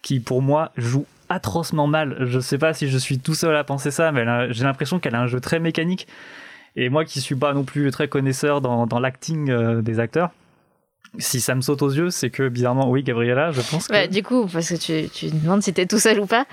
qui 0.02 0.20
pour 0.20 0.42
moi 0.42 0.72
joue 0.76 1.06
atrocement 1.28 1.86
mal. 1.86 2.16
Je 2.20 2.38
sais 2.40 2.58
pas 2.58 2.74
si 2.74 2.88
je 2.88 2.98
suis 2.98 3.18
tout 3.18 3.34
seul 3.34 3.56
à 3.56 3.64
penser 3.64 3.90
ça, 3.90 4.12
mais 4.12 4.52
j'ai 4.52 4.64
l'impression 4.64 4.98
qu'elle 4.98 5.14
a 5.14 5.20
un 5.20 5.26
jeu 5.26 5.40
très 5.40 5.58
mécanique. 5.58 6.06
Et 6.76 6.90
moi 6.90 7.04
qui 7.04 7.20
suis 7.20 7.34
pas 7.34 7.54
non 7.54 7.64
plus 7.64 7.90
très 7.90 8.06
connaisseur 8.06 8.60
dans, 8.60 8.86
dans 8.86 9.00
l'acting 9.00 9.50
euh, 9.50 9.80
des 9.80 9.98
acteurs, 9.98 10.30
si 11.18 11.40
ça 11.40 11.54
me 11.54 11.60
saute 11.60 11.82
aux 11.82 11.90
yeux, 11.90 12.10
c'est 12.10 12.30
que 12.30 12.48
bizarrement, 12.48 12.88
oui, 12.90 13.02
Gabriella, 13.02 13.50
je 13.52 13.60
pense 13.62 13.88
que. 13.88 14.06
Du 14.06 14.22
coup, 14.22 14.46
parce 14.52 14.68
que 14.68 14.74
tu, 14.76 15.08
tu 15.08 15.30
demandes 15.30 15.62
si 15.62 15.72
t'es 15.72 15.86
tout 15.86 15.98
seul 15.98 16.20
ou 16.20 16.26
pas. 16.26 16.44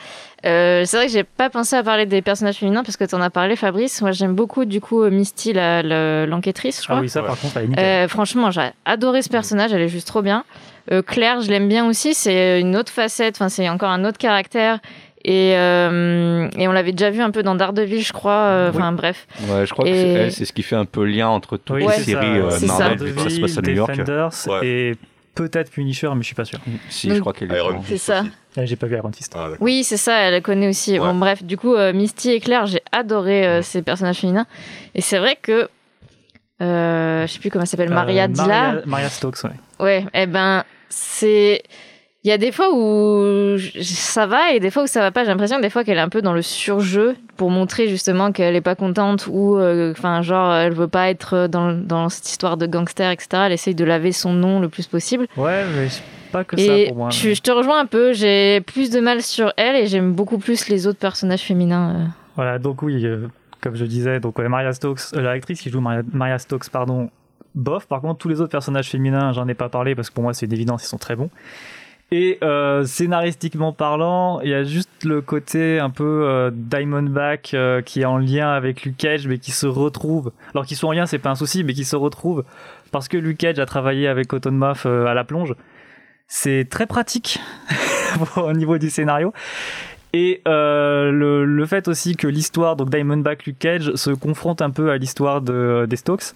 Euh, 0.46 0.84
c'est 0.86 0.98
vrai 0.98 1.06
que 1.08 1.12
j'ai 1.14 1.24
pas 1.24 1.50
pensé 1.50 1.76
à 1.76 1.84
parler 1.84 2.06
des 2.06 2.22
personnages 2.22 2.58
féminins 2.58 2.84
parce 2.84 2.98
que 2.98 3.06
t'en 3.06 3.22
as 3.22 3.30
parlé, 3.30 3.56
Fabrice. 3.56 4.02
Moi, 4.02 4.12
j'aime 4.12 4.34
beaucoup, 4.36 4.66
du 4.66 4.82
coup, 4.82 5.04
Misty, 5.10 5.54
la- 5.54 5.82
la- 5.82 6.26
l'enquêtrice, 6.26 6.80
je 6.82 6.84
crois. 6.86 6.98
Ah 6.98 7.02
oui, 7.02 7.10
ça 7.10 7.22
par 7.24 7.40
contre, 7.40 7.58
elle 7.58 7.64
est 7.66 7.68
nickel. 7.68 7.86
Euh, 7.86 8.08
franchement, 8.08 8.52
j'ai 8.52 8.70
adoré 8.86 9.22
ce 9.22 9.30
personnage, 9.30 9.72
elle 9.74 9.82
est 9.82 9.88
juste 9.90 10.08
trop 10.08 10.22
bien. 10.22 10.44
Euh, 10.92 11.02
Claire, 11.02 11.40
je 11.42 11.50
l'aime 11.50 11.70
bien 11.70 11.88
aussi, 11.88 12.14
c'est 12.14 12.60
une 12.60 12.76
autre 12.76 12.92
facette, 12.92 13.36
enfin, 13.38 13.48
c'est 13.48 13.70
encore 13.70 13.90
un 13.90 14.04
autre 14.04 14.18
caractère. 14.18 14.80
Et, 15.26 15.54
euh, 15.56 16.50
et 16.58 16.68
on 16.68 16.72
l'avait 16.74 16.92
déjà 16.92 17.10
vu 17.10 17.22
un 17.22 17.32
peu 17.32 17.44
dans 17.44 17.56
Daredevil, 17.56 18.02
je 18.02 18.12
crois. 18.14 18.32
euh, 18.50 18.70
Enfin, 18.70 18.92
bref. 18.92 19.26
Ouais, 19.48 19.66
je 19.66 19.72
crois 19.72 19.86
que 19.86 19.92
c'est 19.92 20.08
elle, 20.14 20.32
c'est 20.34 20.44
ce 20.46 20.52
qui 20.52 20.64
fait 20.64 20.76
un 20.76 20.84
peu 20.86 21.06
lien 21.06 21.30
entre 21.30 21.56
toutes 21.58 21.78
Oui, 21.78 21.86
les 21.88 22.04
séries 22.04 22.18
ça, 22.18 22.46
euh, 22.46 22.50
ça. 22.50 22.66
Marvel, 22.90 23.14
que 23.16 23.22
ça 23.22 23.30
se 23.30 23.40
passe 23.40 23.58
à 23.58 23.62
New 23.62 23.74
York. 23.74 23.92
Defenders 23.96 24.64
et 24.64 24.96
peut-être 25.34 25.72
Punisher, 25.72 26.10
mais 26.14 26.22
je 26.22 26.26
suis 26.28 26.36
pas 26.36 26.44
sûr. 26.46 26.60
Si, 26.90 27.10
je 27.10 27.20
crois 27.22 27.32
qu'elle 27.34 27.52
est. 27.54 27.58
Iron. 27.58 27.82
C'est 27.88 27.98
ça. 27.98 28.24
Ah, 28.58 28.66
J'ai 28.66 28.76
pas 28.76 28.86
vu 28.88 28.96
Iron 28.98 29.12
Fist. 29.14 29.36
Oui, 29.62 29.84
c'est 29.84 29.98
ça, 29.98 30.18
elle 30.20 30.42
connaît 30.42 30.68
aussi. 30.68 31.00
Bon, 31.00 31.16
bref, 31.16 31.42
du 31.44 31.58
coup, 31.58 31.74
euh, 31.74 31.94
Misty 31.94 32.32
et 32.32 32.40
Claire, 32.40 32.66
j'ai 32.66 32.82
adoré 32.92 33.48
euh, 33.48 33.62
ces 33.62 33.82
personnages 33.82 34.18
féminins. 34.18 34.46
Et 34.94 35.02
c'est 35.02 35.18
vrai 35.20 35.38
que. 35.42 35.70
Euh, 36.62 37.26
je 37.26 37.32
sais 37.34 37.40
plus 37.40 37.50
comment 37.50 37.64
elle 37.64 37.68
s'appelle, 37.68 37.90
Maria 37.90 38.28
Dillard. 38.28 38.48
Maria, 38.48 38.82
Maria 38.86 39.10
Stokes, 39.10 39.44
ouais. 39.46 39.50
Ouais, 39.80 40.06
eh 40.14 40.28
ben, 40.28 40.64
c'est. 40.90 41.64
Il 42.26 42.30
y 42.30 42.32
a 42.32 42.38
des 42.38 42.54
fois 42.54 42.70
où 42.74 43.58
ça 43.82 44.26
va 44.28 44.52
et 44.54 44.62
des 44.62 44.72
fois 44.72 44.84
où 44.84 44.88
ça 44.88 45.02
va 45.02 45.12
pas. 45.12 45.24
J'ai 45.26 45.30
l'impression 45.32 45.60
des 45.60 45.70
fois 45.70 45.84
qu'elle 45.84 45.98
est 45.98 46.02
un 46.02 46.08
peu 46.08 46.22
dans 46.22 46.32
le 46.32 46.42
surjeu 46.42 47.18
pour 47.36 47.50
montrer 47.50 47.90
justement 47.90 48.32
qu'elle 48.32 48.56
est 48.56 48.62
pas 48.62 48.76
contente 48.76 49.28
ou, 49.30 49.58
euh, 49.58 49.92
enfin, 49.92 50.22
genre, 50.22 50.54
elle 50.54 50.72
veut 50.74 50.88
pas 50.88 51.10
être 51.10 51.48
dans, 51.48 51.74
dans 51.74 52.08
cette 52.08 52.30
histoire 52.30 52.56
de 52.56 52.66
gangster, 52.66 53.12
etc. 53.12 53.28
Elle 53.48 53.52
essaye 53.52 53.76
de 53.76 53.84
laver 53.84 54.14
son 54.14 54.32
nom 54.32 54.62
le 54.62 54.70
plus 54.70 54.88
possible. 54.88 55.28
Ouais, 55.36 55.66
mais 55.76 55.88
pas 56.32 56.46
que 56.46 56.56
et 56.56 56.66
ça 56.86 56.88
pour 56.88 56.98
moi. 56.98 57.10
je, 57.10 57.34
je 57.34 57.42
te 57.42 57.52
rejoins 57.52 57.82
un 57.82 57.86
peu. 57.88 58.14
J'ai 58.14 58.62
plus 58.62 58.90
de 58.90 59.02
mal 59.02 59.22
sur 59.22 59.52
elle 59.58 59.76
et 59.76 59.88
j'aime 59.88 60.14
beaucoup 60.14 60.38
plus 60.38 60.70
les 60.70 60.88
autres 60.88 61.00
personnages 61.00 61.42
féminins. 61.42 61.94
euh. 61.94 62.06
Voilà, 62.38 62.58
donc 62.58 62.84
oui, 62.84 63.06
euh, 63.06 63.28
comme 63.60 63.76
je 63.76 63.84
disais, 63.84 64.22
donc 64.22 64.40
Maria 64.40 64.72
Stokes, 64.72 65.14
euh, 65.14 65.22
l'actrice 65.22 65.60
qui 65.60 65.70
joue 65.70 65.82
Maria, 65.82 66.04
Maria 66.14 66.40
Stokes, 66.40 66.70
pardon, 66.72 67.10
bof. 67.54 67.86
Par 67.86 68.00
contre, 68.00 68.20
tous 68.20 68.30
les 68.30 68.40
autres 68.40 68.52
personnages 68.52 68.90
féminins, 68.90 69.34
j'en 69.34 69.46
ai 69.50 69.54
pas 69.56 69.68
parlé 69.68 69.94
parce 69.94 70.10
que 70.10 70.14
pour 70.16 70.24
moi 70.24 70.34
c'est 70.34 70.46
une 70.46 70.54
évidence, 70.54 70.86
ils 70.86 70.88
sont 70.88 70.98
très 70.98 71.18
bons. 71.18 71.30
Et 72.14 72.38
euh, 72.44 72.86
scénaristiquement 72.86 73.74
parlant, 73.74 74.40
il 74.42 74.50
y 74.52 74.54
a 74.54 74.64
juste 74.64 75.04
le 75.04 75.20
côté 75.22 75.80
un 75.80 75.90
peu 75.90 76.28
euh, 76.28 76.52
Diamondback 76.54 77.56
euh, 77.56 77.82
qui 77.82 78.02
est 78.02 78.06
en 78.06 78.20
lien 78.20 78.52
avec 78.52 78.84
Luke 78.84 78.98
Cage, 78.98 79.28
mais 79.28 79.40
qui 79.40 79.50
se 79.50 79.66
retrouve. 79.66 80.32
Alors 80.54 80.68
qu'ils 80.68 80.78
sont 80.78 80.90
en 80.90 80.92
lien, 80.92 81.08
c'est 81.08 81.18
pas 81.18 81.32
un 81.32 81.36
souci, 81.36 81.64
mais 81.64 81.74
qui 81.74 81.86
se 81.86 81.96
retrouve 81.96 82.44
parce 82.92 83.08
que 83.08 83.18
Luke 83.18 83.40
Cage 83.40 83.58
a 83.58 83.66
travaillé 83.66 84.08
avec 84.08 84.28
Cotton 84.28 84.62
à 84.62 85.14
la 85.16 85.24
plonge. 85.24 85.56
C'est 86.28 86.68
très 86.70 86.86
pratique 86.86 87.40
au 88.36 88.54
niveau 88.54 88.78
du 88.78 88.92
scénario. 88.92 89.34
Et 90.14 90.44
le, 90.46 91.66
fait 91.66 91.88
aussi 91.88 92.16
que 92.16 92.28
l'histoire, 92.28 92.76
donc 92.76 92.92
Diamondback 92.92 93.48
Luke 93.48 93.58
Cage, 93.58 93.96
se 93.96 94.12
confronte 94.12 94.62
un 94.62 94.70
peu 94.70 94.92
à 94.92 94.98
l'histoire 94.98 95.42
de, 95.42 95.88
des 95.90 95.96
Stokes. 95.96 96.36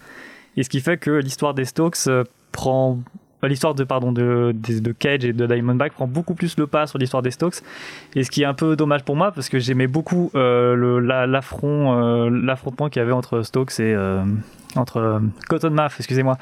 Et 0.56 0.64
ce 0.64 0.70
qui 0.70 0.82
fait 0.82 0.98
que 0.98 1.12
l'histoire 1.12 1.54
des 1.54 1.66
Stokes 1.66 2.10
prend. 2.52 2.98
L'histoire 3.44 3.76
de, 3.76 3.84
pardon, 3.84 4.12
de, 4.12 4.52
de, 4.56 4.80
de 4.80 4.92
Cage 4.92 5.24
et 5.24 5.32
de 5.32 5.46
Diamondback 5.46 5.94
prend 5.94 6.08
beaucoup 6.08 6.34
plus 6.34 6.58
le 6.58 6.66
pas 6.66 6.88
sur 6.88 6.98
l'histoire 6.98 7.22
des 7.22 7.30
Stokes. 7.32 7.58
Et 8.16 8.24
ce 8.24 8.32
qui 8.32 8.42
est 8.42 8.46
un 8.46 8.56
peu 8.56 8.76
dommage 8.76 9.04
pour 9.04 9.16
moi, 9.16 9.32
parce 9.32 9.48
que 9.50 9.60
j'aimais 9.60 9.86
beaucoup 9.88 10.32
euh, 10.34 11.00
la- 11.02 11.28
l'affront, 11.28 12.02
euh, 12.02 12.30
l'affrontement 12.32 12.90
qu'il 12.90 13.00
y 13.00 13.04
avait 13.04 13.12
entre 13.12 13.44
Stokes 13.44 13.80
et. 13.80 13.94
euh, 13.94 14.24
entre 14.76 14.98
euh, 14.98 15.20
Cottonmouth, 15.50 15.92
excusez-moi, 15.98 16.38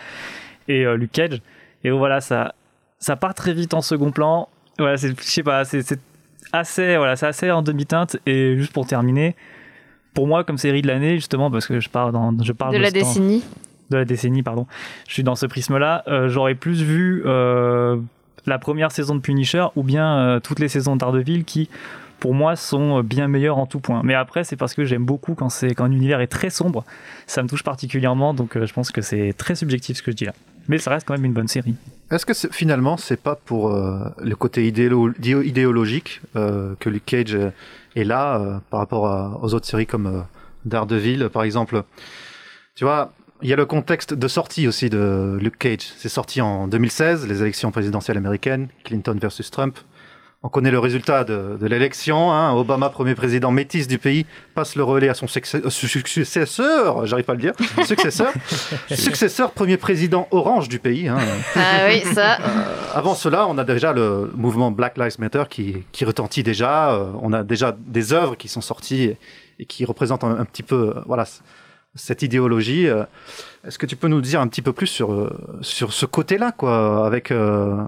et 0.68 0.86
Luke 0.96 1.12
Cage. 1.12 1.42
Et 1.84 1.90
voilà, 1.92 2.22
ça, 2.22 2.54
ça 3.00 3.16
part 3.16 3.34
très 3.34 3.54
vite 3.54 3.74
en 3.74 3.82
second 3.82 4.12
plan. 4.12 4.48
Voilà, 4.80 4.98
c'est, 4.98 5.10
je 5.20 5.24
sais 5.26 5.44
pas, 5.44 5.64
c'est, 5.66 5.84
assez, 6.54 6.98
voilà, 6.98 7.16
c'est 7.16 7.28
assez 7.28 7.52
en 7.52 7.62
demi-teinte. 7.62 8.18
Et 8.26 8.58
juste 8.58 8.74
pour 8.74 8.88
terminer, 8.88 9.36
pour 10.14 10.28
moi, 10.28 10.44
comme 10.44 10.58
série 10.58 10.82
de 10.82 10.88
l'année, 10.88 11.16
justement, 11.16 11.52
parce 11.52 11.68
que 11.68 11.80
je 11.80 11.90
parle 11.90 12.12
dans, 12.14 12.34
je 12.42 12.52
parle 12.54 12.74
De 12.74 12.80
la 12.80 12.90
temps- 12.92 13.00
décennie. 13.00 13.44
De 13.90 13.98
la 13.98 14.06
décennie, 14.06 14.44
pardon. 14.44 14.68
Je 15.08 15.14
suis 15.14 15.24
dans 15.24 15.36
ce 15.36 15.46
prisme-là. 15.46 16.04
euh, 16.08 16.28
j'aurais 16.30 16.56
plus 16.56 16.82
vu 16.82 17.24
euh, 17.26 17.98
la 18.46 18.58
première 18.60 18.92
saison 18.92 19.16
de 19.16 19.20
Punisher 19.22 19.66
ou 19.76 19.84
bien 19.84 20.18
euh, 20.18 20.40
toutes 20.40 20.60
les 20.60 20.68
saisons 20.70 20.96
d'Ardeville 20.96 21.44
qui, 21.46 21.70
pour 22.20 22.34
moi, 22.34 22.56
sont 22.56 23.02
bien 23.04 23.28
meilleures 23.28 23.58
en 23.58 23.66
tout 23.68 23.80
point. 23.80 24.02
Mais 24.04 24.14
après, 24.16 24.44
c'est 24.44 24.56
parce 24.56 24.74
que 24.74 24.86
j'aime 24.86 25.06
beaucoup 25.06 25.36
quand 25.36 25.50
quand 25.76 25.86
l'univers 25.88 26.22
est 26.22 26.28
très 26.28 26.50
sombre. 26.50 26.84
Ça 27.28 27.44
me 27.44 27.48
touche 27.48 27.64
particulièrement, 27.64 28.34
donc 28.34 28.58
je 28.64 28.74
pense 28.74 28.92
que 28.92 29.02
c'est 29.02 29.34
très 29.38 29.56
subjectif 29.56 29.98
ce 29.98 30.02
que 30.04 30.12
je 30.12 30.16
dis 30.18 30.26
là. 30.26 30.34
Mais 30.68 30.80
ça 30.80 30.90
reste 30.90 31.08
quand 31.08 31.14
même 31.14 31.26
une 31.26 31.34
bonne 31.34 31.48
série. 31.48 31.76
Est-ce 32.10 32.26
que 32.26 32.34
finalement, 32.52 32.98
c'est 32.98 33.22
pas 33.22 33.36
pour 33.36 33.70
le 33.72 34.36
côté 34.36 34.72
idéolo- 34.72 35.14
idéo- 35.20 35.44
idéologique 35.44 36.22
que 36.34 36.90
Luke 36.90 37.06
Cage 37.06 37.38
est 37.96 38.04
là 38.04 38.62
par 38.72 38.80
rapport 38.80 39.40
aux 39.44 39.54
autres 39.54 39.68
séries 39.68 39.86
comme 39.86 40.24
Daredevil, 40.66 41.30
par 41.32 41.44
exemple? 41.44 41.84
Tu 42.76 42.84
vois, 42.84 43.14
il 43.42 43.50
y 43.50 43.54
a 43.54 43.56
le 43.56 43.66
contexte 43.66 44.14
de 44.14 44.28
sortie 44.28 44.68
aussi 44.68 44.90
de 44.90 45.38
Luke 45.42 45.58
Cage. 45.58 45.82
C'est 45.98 46.10
sorti 46.10 46.42
en 46.42 46.68
2016, 46.68 47.28
les 47.28 47.42
élections 47.42 47.72
présidentielles 47.72 48.18
américaines, 48.18 48.70
Clinton 48.84 49.18
versus 49.22 49.52
Trump. 49.52 49.78
On 50.44 50.48
connaît 50.50 50.70
le 50.70 50.78
résultat 50.78 51.24
de, 51.24 51.58
de 51.60 51.66
l'élection. 51.66 52.32
Hein. 52.32 52.54
Obama, 52.54 52.90
premier 52.90 53.16
président 53.16 53.50
métis 53.50 53.88
du 53.88 53.98
pays, 53.98 54.28
passe 54.54 54.76
le 54.76 54.84
relais 54.84 55.10
à 55.10 55.16
son 55.16 55.26
succès- 55.26 55.66
euh, 55.66 55.72
su- 55.72 55.88
successeur, 56.06 57.06
j'arrive 57.08 57.26
pas 57.26 57.32
à 57.34 57.36
le 57.36 57.42
dire, 57.42 57.54
successeur, 57.86 58.32
successeur, 58.92 59.52
premier 59.52 59.78
président 59.78 60.28
orange 60.32 60.70
du 60.70 60.78
pays. 60.78 61.08
Hein. 61.08 61.18
Ah 61.56 61.88
oui, 61.88 62.02
ça. 62.14 62.38
Avant 62.94 63.16
cela, 63.16 63.48
on 63.48 63.58
a 63.58 63.64
déjà 63.64 63.92
le 63.92 64.32
mouvement 64.36 64.70
Black 64.70 64.98
Lives 65.00 65.20
Matter 65.20 65.44
qui, 65.50 65.78
qui 65.92 66.06
retentit 66.06 66.44
déjà. 66.44 66.92
Euh, 66.94 67.12
on 67.22 67.34
a 67.34 67.44
déjà 67.44 67.76
des 67.80 68.14
œuvres 68.14 68.36
qui 68.36 68.48
sont 68.48 68.62
sorties 68.62 69.04
et, 69.04 69.18
et 69.60 69.66
qui 69.66 69.84
représentent 69.84 70.24
un, 70.24 70.38
un 70.38 70.46
petit 70.46 70.64
peu 70.64 70.94
euh, 70.96 71.02
voilà, 71.08 71.26
cette 71.96 72.22
idéologie. 72.22 72.88
Euh, 72.88 73.04
Est-ce 73.66 73.80
que 73.80 73.86
tu 73.86 73.96
peux 73.96 74.08
nous 74.08 74.22
dire 74.22 74.42
un 74.42 74.48
petit 74.48 74.62
peu 74.62 74.74
plus 74.74 74.88
sur, 74.88 75.12
euh, 75.12 75.32
sur 75.62 75.94
ce 75.94 76.06
côté-là, 76.06 76.52
quoi, 76.52 77.08
avec 77.08 77.32
euh, 77.32 77.84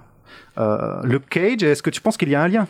Luke 1.04 1.30
Cage 1.30 1.64
Est-ce 1.64 1.84
que 1.84 1.90
tu 1.90 2.02
penses 2.02 2.18
qu'il 2.18 2.30
y 2.30 2.36
a 2.36 2.42
un 2.42 2.48
lien? 2.48 2.68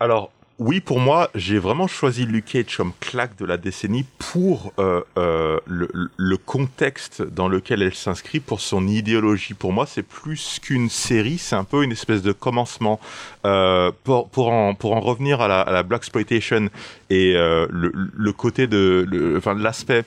Alors, 0.00 0.30
oui, 0.60 0.80
pour 0.80 0.98
moi, 0.98 1.30
j'ai 1.36 1.58
vraiment 1.58 1.86
choisi 1.86 2.24
Luke 2.24 2.46
Cage 2.46 2.76
comme 2.76 2.92
claque 2.98 3.36
de 3.36 3.44
la 3.44 3.56
décennie 3.56 4.04
pour 4.18 4.72
le, 4.76 6.36
contexte 6.36 7.22
dans 7.22 7.46
lequel 7.46 7.82
elle 7.82 7.94
s'inscrit, 7.94 8.40
pour 8.40 8.60
son 8.60 8.88
idéologie. 8.88 9.54
Pour 9.54 9.72
moi, 9.72 9.86
c'est 9.86 10.02
plus 10.02 10.58
qu'une 10.60 10.88
série, 10.88 11.38
c'est 11.38 11.54
un 11.54 11.62
peu 11.62 11.84
une 11.84 11.92
espèce 11.92 12.22
de 12.22 12.32
commencement. 12.32 12.98
Pour, 13.42 14.28
pour, 14.30 14.48
en, 14.48 15.00
revenir 15.00 15.40
à 15.40 15.46
la, 15.48 15.82
Black 15.84 16.00
Exploitation 16.00 16.68
et 17.08 17.34
le, 17.34 18.32
côté 18.32 18.66
de, 18.66 19.34
enfin, 19.36 19.54
l'aspect 19.54 20.04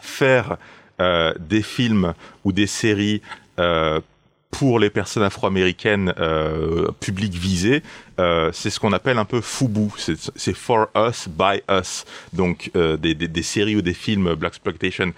faire 0.00 0.56
euh, 1.00 1.34
des 1.38 1.62
films 1.62 2.14
ou 2.44 2.52
des 2.52 2.66
séries 2.66 3.20
euh, 3.58 4.00
pour 4.50 4.78
les 4.78 4.88
personnes 4.88 5.24
afro-américaines 5.24 6.14
euh, 6.18 6.90
public 7.00 7.34
visé, 7.34 7.82
euh, 8.18 8.50
c'est 8.52 8.70
ce 8.70 8.80
qu'on 8.80 8.94
appelle 8.94 9.18
un 9.18 9.26
peu 9.26 9.42
FUBU, 9.42 9.90
c'est 9.98 10.56
for 10.56 10.86
us, 10.96 11.28
by 11.28 11.60
us, 11.70 12.06
donc 12.32 12.70
des, 12.74 13.42
séries 13.42 13.76
ou 13.76 13.82
des 13.82 13.92
films 13.92 14.34
Black 14.34 14.52
Exploitation 14.52 15.12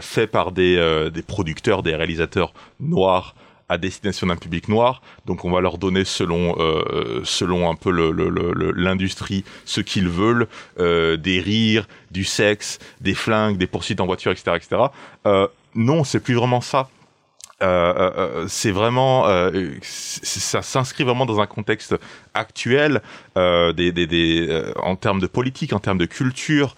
faits 0.00 0.30
par 0.30 0.52
des 0.52 1.10
producteurs, 1.26 1.82
des 1.82 1.94
réalisateurs 1.94 2.54
noirs 2.78 3.34
à 3.70 3.78
destination 3.78 4.26
d'un 4.26 4.36
public 4.36 4.68
noir, 4.68 5.00
donc 5.26 5.44
on 5.46 5.50
va 5.50 5.60
leur 5.60 5.78
donner 5.78 6.04
selon 6.04 6.56
euh, 6.58 7.20
selon 7.24 7.70
un 7.70 7.74
peu 7.76 7.90
le- 7.90 8.10
le- 8.10 8.28
le- 8.28 8.72
l'industrie 8.72 9.44
ce 9.64 9.80
qu'ils 9.80 10.08
veulent, 10.08 10.46
euh, 10.78 11.16
des 11.16 11.40
rires, 11.40 11.86
du 12.10 12.24
sexe, 12.24 12.78
des 13.00 13.14
flingues, 13.14 13.56
des 13.56 13.66
poursuites 13.68 14.00
en 14.00 14.06
voiture, 14.06 14.32
etc., 14.32 14.52
etc. 14.56 14.82
Euh, 15.26 15.46
non, 15.74 16.04
c'est 16.04 16.20
plus 16.20 16.34
vraiment 16.34 16.60
ça. 16.60 16.88
Euh, 17.62 17.66
euh, 17.66 18.10
euh, 18.16 18.44
c'est 18.48 18.70
vraiment, 18.70 19.26
ça 19.82 20.62
s'inscrit 20.62 21.04
vraiment 21.04 21.26
dans 21.26 21.40
un 21.40 21.46
contexte 21.46 21.94
actuel, 22.34 23.02
en 23.36 24.96
termes 24.98 25.20
de 25.20 25.26
politique, 25.26 25.72
en 25.72 25.78
termes 25.78 25.98
de 25.98 26.06
culture. 26.06 26.76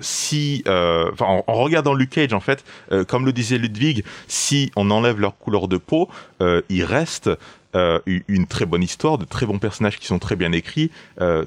Si, 0.00 0.64
en, 0.66 1.44
en 1.46 1.54
regardant 1.54 1.94
Luke 1.94 2.10
Cage, 2.10 2.32
en 2.32 2.40
fait, 2.40 2.64
comme 3.08 3.26
le 3.26 3.32
disait 3.32 3.58
Ludwig, 3.58 4.04
si 4.28 4.70
on 4.76 4.90
enlève 4.90 5.20
leur 5.20 5.36
couleur 5.38 5.68
de 5.68 5.76
peau, 5.76 6.08
il 6.40 6.84
reste 6.84 7.30
une 7.74 8.46
très 8.46 8.64
bonne 8.64 8.82
histoire, 8.82 9.18
de 9.18 9.24
très 9.24 9.46
bons 9.46 9.58
personnages 9.58 9.98
qui 9.98 10.06
sont 10.06 10.18
très 10.18 10.36
bien 10.36 10.52
écrits, 10.52 10.90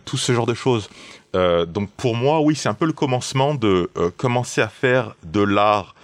tout 0.06 0.18
ce 0.18 0.32
genre 0.32 0.46
de 0.46 0.54
choses. 0.54 0.90
Donc 1.34 1.90
pour 1.98 2.16
moi, 2.16 2.42
oui, 2.42 2.56
c'est 2.56 2.70
un 2.70 2.74
peu 2.74 2.86
le 2.86 2.94
commencement 2.94 3.56
de 3.56 3.90
commencer 4.18 4.62
à 4.62 4.70
faire 4.70 5.16
de 5.24 5.42
l'art 5.42 5.96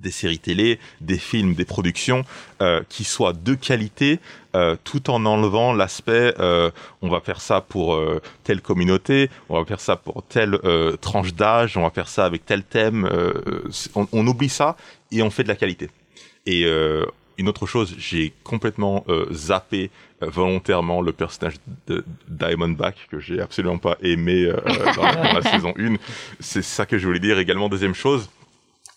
des 0.00 0.10
séries 0.10 0.38
télé, 0.38 0.78
des 1.00 1.18
films, 1.18 1.54
des 1.54 1.64
productions 1.64 2.24
euh, 2.60 2.82
qui 2.88 3.04
soient 3.04 3.32
de 3.32 3.54
qualité, 3.54 4.20
euh, 4.54 4.76
tout 4.84 5.10
en 5.10 5.24
enlevant 5.24 5.72
l'aspect 5.72 6.34
euh, 6.38 6.70
on 7.02 7.08
va 7.08 7.20
faire 7.20 7.40
ça 7.40 7.60
pour 7.60 7.94
euh, 7.94 8.20
telle 8.44 8.60
communauté, 8.60 9.30
on 9.48 9.58
va 9.58 9.64
faire 9.64 9.80
ça 9.80 9.96
pour 9.96 10.22
telle 10.28 10.58
euh, 10.64 10.96
tranche 10.96 11.34
d'âge, 11.34 11.76
on 11.76 11.82
va 11.82 11.90
faire 11.90 12.08
ça 12.08 12.24
avec 12.24 12.44
tel 12.44 12.62
thème. 12.62 13.08
euh, 13.10 13.32
on, 13.94 14.06
on 14.12 14.26
oublie 14.26 14.48
ça 14.48 14.76
et 15.10 15.22
on 15.22 15.30
fait 15.30 15.42
de 15.42 15.48
la 15.48 15.56
qualité. 15.56 15.90
Et 16.46 16.64
euh, 16.66 17.06
une 17.38 17.48
autre 17.48 17.66
chose, 17.66 17.94
j'ai 17.98 18.32
complètement 18.44 19.04
euh, 19.08 19.26
zappé 19.32 19.90
euh, 20.22 20.28
volontairement 20.28 21.00
le 21.00 21.12
personnage 21.12 21.54
de 21.88 22.04
Diamondback 22.28 23.08
que 23.10 23.18
j'ai 23.18 23.40
absolument 23.40 23.78
pas 23.78 23.96
aimé 24.02 24.44
euh, 24.44 24.56
dans, 24.94 25.02
la, 25.02 25.14
dans 25.16 25.32
la 25.32 25.42
saison 25.50 25.74
1. 25.78 25.94
C'est 26.38 26.62
ça 26.62 26.86
que 26.86 26.96
je 26.98 27.06
voulais 27.06 27.18
dire. 27.18 27.38
Également, 27.38 27.68
deuxième 27.68 27.94
chose, 27.94 28.30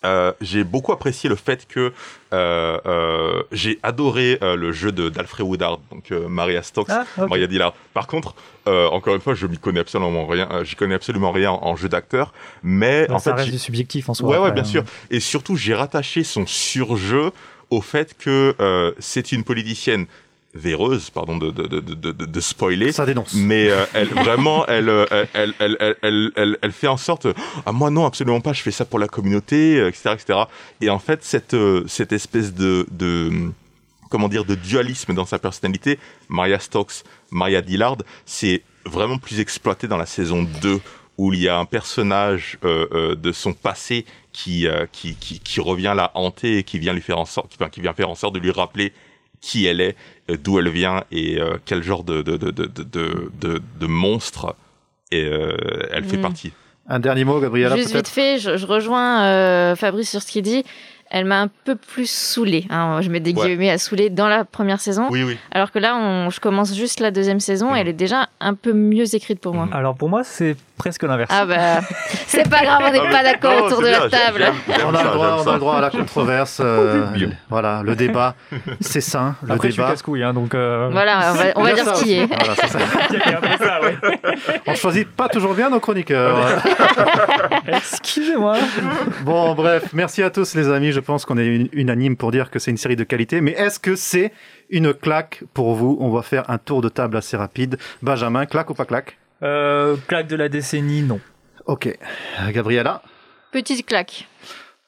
euh, 0.05 0.31
j'ai 0.41 0.63
beaucoup 0.63 0.91
apprécié 0.91 1.29
le 1.29 1.35
fait 1.35 1.67
que 1.67 1.91
euh, 2.33 2.77
euh, 2.85 3.43
j'ai 3.51 3.79
adoré 3.83 4.37
le 4.41 4.71
jeu 4.71 4.91
de 4.91 5.09
d'Alfred 5.09 5.45
Woodard, 5.47 5.79
donc 5.91 6.11
Maria 6.11 6.61
Stokes, 6.61 6.87
Ah. 6.89 7.05
Maria 7.27 7.47
Dillard. 7.47 7.73
Par 7.93 8.07
contre, 8.07 8.35
encore 8.65 9.15
une 9.15 9.21
fois, 9.21 9.33
je 9.33 9.47
m'y 9.47 9.57
connais 9.57 9.79
absolument 9.79 10.25
rien. 10.27 10.63
J'y 10.63 10.75
connais 10.75 10.95
absolument 10.95 11.31
rien 11.31 11.51
en, 11.51 11.63
en 11.65 11.75
jeu 11.75 11.89
d'acteur, 11.89 12.33
mais 12.63 13.07
Donc, 13.07 13.17
en 13.17 13.19
ça 13.19 13.31
fait, 13.31 13.41
reste 13.41 13.51
du 13.51 13.59
subjectif 13.59 14.09
en 14.09 14.13
soi. 14.13 14.29
Ouais, 14.29 14.37
ouais, 14.37 14.51
bien 14.51 14.63
hein. 14.63 14.65
sûr. 14.65 14.83
Et 15.09 15.19
surtout, 15.19 15.55
j'ai 15.55 15.73
rattaché 15.73 16.23
son 16.23 16.45
surjeu 16.45 17.31
au 17.69 17.81
fait 17.81 18.15
que 18.17 18.55
c'est 18.99 19.31
une 19.31 19.43
politicienne 19.43 20.05
véreuse, 20.57 21.09
pardon 21.09 21.37
de, 21.37 21.51
de, 21.51 21.79
de, 21.79 22.11
de, 22.11 22.39
spoiler. 22.39 22.91
Ça 22.91 23.05
dénonce. 23.05 23.33
Mais 23.33 23.69
euh, 23.69 23.85
elle, 23.93 24.09
vraiment, 24.09 24.65
elle, 24.67 24.89
euh, 24.89 25.05
elle, 25.33 25.53
elle, 25.59 25.77
elle, 25.79 26.31
elle, 26.35 26.57
elle, 26.61 26.71
fait 26.71 26.87
en 26.87 26.97
sorte, 26.97 27.27
ah 27.65 27.71
moi 27.71 27.89
non, 27.89 28.05
absolument 28.05 28.41
pas, 28.41 28.53
je 28.53 28.61
fais 28.61 28.71
ça 28.71 28.85
pour 28.85 28.99
la 28.99 29.07
communauté, 29.07 29.79
euh, 29.79 29.89
etc., 29.89 30.11
etc. 30.13 30.39
Et 30.81 30.89
en 30.89 30.99
fait, 30.99 31.23
cette, 31.23 31.55
cette 31.87 32.11
espèce 32.11 32.53
de, 32.53 32.85
de, 32.91 33.51
comment 34.09 34.27
dire, 34.27 34.45
de 34.45 34.55
dualisme 34.55 35.13
dans 35.13 35.25
sa 35.25 35.39
personnalité, 35.39 35.99
Maria 36.29 36.59
Stokes, 36.59 37.03
Maria 37.31 37.61
Dillard, 37.61 37.97
c'est 38.25 38.63
vraiment 38.85 39.17
plus 39.17 39.39
exploité 39.39 39.87
dans 39.87 39.97
la 39.97 40.05
saison 40.05 40.43
2 40.61 40.79
où 41.17 41.33
il 41.33 41.41
y 41.41 41.49
a 41.49 41.57
un 41.57 41.65
personnage 41.65 42.57
euh, 42.63 42.87
euh, 42.91 43.15
de 43.15 43.31
son 43.31 43.53
passé 43.53 44.05
qui, 44.31 44.67
euh, 44.67 44.85
qui, 44.91 45.15
qui, 45.15 45.39
qui 45.39 45.59
revient 45.59 45.93
la 45.95 46.11
hanter 46.13 46.59
et 46.59 46.63
qui 46.63 46.77
vient 46.79 46.93
lui 46.93 47.01
faire 47.01 47.17
en 47.17 47.25
sorte, 47.25 47.53
enfin, 47.55 47.69
qui 47.69 47.81
vient 47.81 47.93
faire 47.93 48.09
en 48.09 48.15
sorte 48.15 48.35
de 48.35 48.39
lui 48.39 48.51
rappeler 48.51 48.93
qui 49.47 49.65
elle 49.65 49.79
est, 49.81 49.95
euh, 50.29 50.37
d'où 50.43 50.59
elle 50.59 50.69
vient 50.69 51.03
et 51.11 51.39
euh, 51.39 51.57
quel 51.65 51.81
genre 51.83 52.03
de, 52.03 52.21
de, 52.21 52.35
de, 52.37 52.51
de, 52.51 52.65
de, 52.65 53.31
de, 53.41 53.61
de 53.79 53.87
monstre 53.87 54.55
et, 55.11 55.23
euh, 55.23 55.55
elle 55.91 56.03
fait 56.03 56.17
Mm. 56.17 56.21
partie. 56.21 56.51
Un 56.89 56.99
dernier 56.99 57.23
mot, 57.25 57.39
Gabriella, 57.39 57.75
Juste 57.75 57.95
vite 57.95 58.07
fait, 58.07 58.39
je, 58.39 58.55
je 58.57 58.65
rejoins 58.65 59.23
euh, 59.25 59.75
Fabrice 59.75 60.09
sur 60.09 60.21
ce 60.21 60.31
qu'il 60.31 60.41
dit. 60.43 60.63
Elle 61.09 61.25
m'a 61.25 61.41
un 61.41 61.47
peu 61.65 61.75
plus 61.75 62.09
saoulée. 62.09 62.65
hein. 62.69 62.99
je 63.01 63.09
mets 63.09 63.19
des 63.19 63.33
Ouais. 63.33 63.47
guillemets 63.47 63.69
à 63.69 63.77
saouler 63.77 64.09
dans 64.09 64.27
la 64.27 64.43
première 64.45 64.79
saison. 64.81 65.07
Oui, 65.09 65.23
oui. 65.23 65.37
Alors 65.51 65.71
que 65.71 65.79
là, 65.79 65.95
on, 65.95 66.29
je 66.29 66.39
commence 66.39 66.75
juste 66.75 66.99
la 66.99 67.11
deuxième 67.11 67.39
saison. 67.39 67.71
Mhm. 67.71 67.77
Elle 67.77 67.87
est 67.87 67.93
déjà 67.93 68.27
un 68.41 68.53
peu 68.55 68.73
mieux 68.73 69.15
écrite 69.15 69.39
pour 69.39 69.53
moi. 69.53 69.67
Alors 69.71 69.95
pour 69.95 70.09
moi, 70.09 70.23
c'est 70.23 70.55
presque 70.77 71.03
l'inverse. 71.03 71.31
Ah 71.33 71.45
bah, 71.45 71.79
c'est 72.27 72.49
pas 72.49 72.61
grave, 72.63 72.83
on 72.87 72.91
n'est 72.91 72.99
Ah, 73.07 73.11
pas 73.11 73.23
d'accord 73.23 73.65
autour 73.65 73.79
de 73.81 73.87
bien, 73.87 73.99
la 74.01 74.09
table. 74.09 74.45
on 74.85 74.93
a, 74.93 74.97
ça, 74.97 75.03
le 75.03 75.09
droit, 75.13 75.43
on 75.45 75.49
a 75.49 75.53
le 75.53 75.59
droit 75.59 75.75
à 75.77 75.81
la 75.81 75.89
controverse. 75.89 76.61
euh, 76.63 77.05
Bien. 77.13 77.29
voilà, 77.49 77.81
le 77.83 77.95
débat, 77.95 78.35
c'est 78.81 79.01
sain. 79.01 79.35
Le 79.43 79.53
Après, 79.53 79.69
je 79.69 79.73
suis 79.73 79.81
débat. 79.81 80.29
hein, 80.29 80.33
donc. 80.33 80.53
euh, 80.55 80.89
Voilà, 80.91 81.31
on 81.31 81.35
va, 81.35 81.43
on 81.55 81.63
va 81.63 81.73
dire 81.73 81.95
ce 81.95 82.03
qui 82.03 82.13
est. 82.19 82.25
Voilà, 82.27 82.53
c'est 82.55 82.67
ça. 82.67 82.79
ça, 83.65 83.81
ouais. 83.81 83.95
On 84.67 84.75
choisit 84.75 85.07
pas 85.09 85.29
toujours 85.29 85.53
bien 85.53 85.69
nos 85.69 85.79
chroniqueurs. 85.79 86.37
Excusez-moi. 87.67 88.57
bon, 89.23 89.53
bref, 89.55 89.85
merci 89.93 90.21
à 90.23 90.29
tous 90.29 90.53
les 90.55 90.69
amis. 90.69 90.91
Je 90.97 91.01
pense 91.01 91.25
qu'on 91.25 91.37
est 91.37 91.47
un- 91.47 91.67
unanime 91.73 92.17
pour 92.17 92.31
dire 92.31 92.49
que 92.49 92.57
c'est 92.57 92.71
une 92.71 92.77
série 92.77 92.95
de 92.95 93.03
qualité. 93.03 93.39
Mais 93.39 93.51
est-ce 93.51 93.79
que 93.79 93.95
c'est 93.95 94.31
une 94.71 94.95
claque 94.95 95.43
pour 95.53 95.75
vous? 95.75 95.95
On 95.99 96.09
va 96.09 96.23
faire 96.23 96.49
un 96.49 96.57
tour 96.57 96.81
de 96.81 96.89
table 96.89 97.17
assez 97.17 97.37
rapide. 97.37 97.77
Benjamin, 98.01 98.47
claque 98.47 98.71
ou 98.71 98.73
pas 98.73 98.85
claque? 98.85 99.15
Euh, 99.43 99.95
claque 100.07 100.25
de 100.25 100.35
la 100.35 100.49
décennie, 100.49 101.03
non. 101.03 101.19
Ok. 101.67 101.95
Gabriella? 102.49 103.03
Petite 103.51 103.85
claque. 103.85 104.27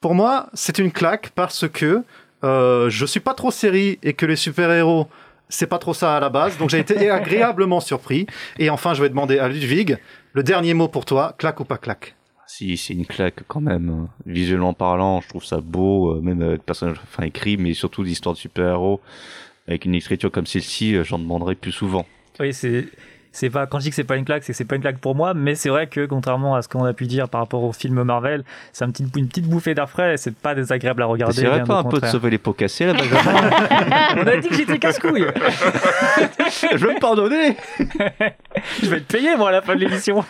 Pour 0.00 0.16
moi, 0.16 0.48
c'est 0.52 0.80
une 0.80 0.90
claque 0.90 1.30
parce 1.36 1.68
que 1.68 2.02
euh, 2.42 2.90
je 2.90 3.06
suis 3.06 3.20
pas 3.20 3.34
trop 3.34 3.52
série 3.52 4.00
et 4.02 4.12
que 4.14 4.26
les 4.26 4.34
super-héros, 4.34 5.06
c'est 5.48 5.68
pas 5.68 5.78
trop 5.78 5.94
ça 5.94 6.16
à 6.16 6.18
la 6.18 6.28
base. 6.28 6.58
Donc 6.58 6.70
j'ai 6.70 6.80
été 6.80 7.08
agréablement 7.20 7.78
surpris. 7.78 8.26
Et 8.58 8.68
enfin, 8.68 8.94
je 8.94 9.02
vais 9.02 9.10
demander 9.10 9.38
à 9.38 9.46
Ludwig, 9.46 9.96
le 10.32 10.42
dernier 10.42 10.74
mot 10.74 10.88
pour 10.88 11.04
toi, 11.04 11.36
claque 11.38 11.60
ou 11.60 11.64
pas 11.64 11.78
claque? 11.78 12.16
Si, 12.52 12.76
c'est 12.76 12.94
une 12.94 13.06
claque 13.06 13.44
quand 13.46 13.60
même. 13.60 14.08
Visuellement 14.26 14.74
parlant, 14.74 15.20
je 15.20 15.28
trouve 15.28 15.44
ça 15.44 15.60
beau, 15.60 16.16
euh, 16.16 16.20
même 16.20 16.42
avec 16.42 16.64
personnage 16.64 16.96
enfin, 17.04 17.22
écrit, 17.22 17.56
mais 17.56 17.74
surtout 17.74 18.02
l'histoire 18.02 18.34
de 18.34 18.40
super-héros. 18.40 19.00
Avec 19.68 19.84
une 19.84 19.94
écriture 19.94 20.32
comme 20.32 20.46
celle-ci, 20.46 20.96
euh, 20.96 21.04
j'en 21.04 21.20
demanderai 21.20 21.54
plus 21.54 21.70
souvent. 21.70 22.04
C'est 23.32 23.50
pas 23.50 23.66
quand 23.66 23.78
je 23.78 23.84
dis 23.84 23.90
que 23.90 23.96
c'est 23.96 24.04
pas 24.04 24.16
une 24.16 24.24
claque, 24.24 24.42
c'est 24.42 24.52
que 24.52 24.56
c'est 24.56 24.64
pas 24.64 24.74
une 24.74 24.82
claque 24.82 24.98
pour 24.98 25.14
moi, 25.14 25.34
mais 25.34 25.54
c'est 25.54 25.68
vrai 25.68 25.86
que 25.86 26.04
contrairement 26.06 26.56
à 26.56 26.62
ce 26.62 26.68
qu'on 26.68 26.84
a 26.84 26.92
pu 26.92 27.06
dire 27.06 27.28
par 27.28 27.40
rapport 27.40 27.62
au 27.62 27.72
film 27.72 28.02
Marvel, 28.02 28.42
c'est 28.72 28.84
un 28.84 28.90
petit, 28.90 29.04
une 29.16 29.28
petite 29.28 29.46
bouffée 29.46 29.74
d'air 29.74 29.88
frais, 29.88 30.14
et 30.14 30.16
c'est 30.16 30.34
pas 30.34 30.54
désagréable 30.54 31.02
à 31.02 31.06
regarder. 31.06 31.42
Bien 31.42 31.64
pas 31.64 31.78
un 31.78 31.84
peu 31.84 32.00
de 32.00 32.06
sauver 32.06 32.30
les 32.30 32.38
pots 32.38 32.52
cassés 32.52 32.86
là, 32.86 32.94
On 34.16 34.26
a 34.26 34.36
dit 34.36 34.48
que 34.48 34.54
j'étais 34.54 34.78
casse-couille. 34.78 35.26
Je 36.72 36.76
veux 36.78 36.94
me 36.94 37.00
pardonner 37.00 37.56
je 38.82 38.88
vais 38.88 38.98
être 38.98 39.06
payé 39.06 39.36
moi 39.36 39.48
à 39.48 39.52
la 39.52 39.62
fin 39.62 39.74
de 39.74 39.80
l'émission. 39.80 40.24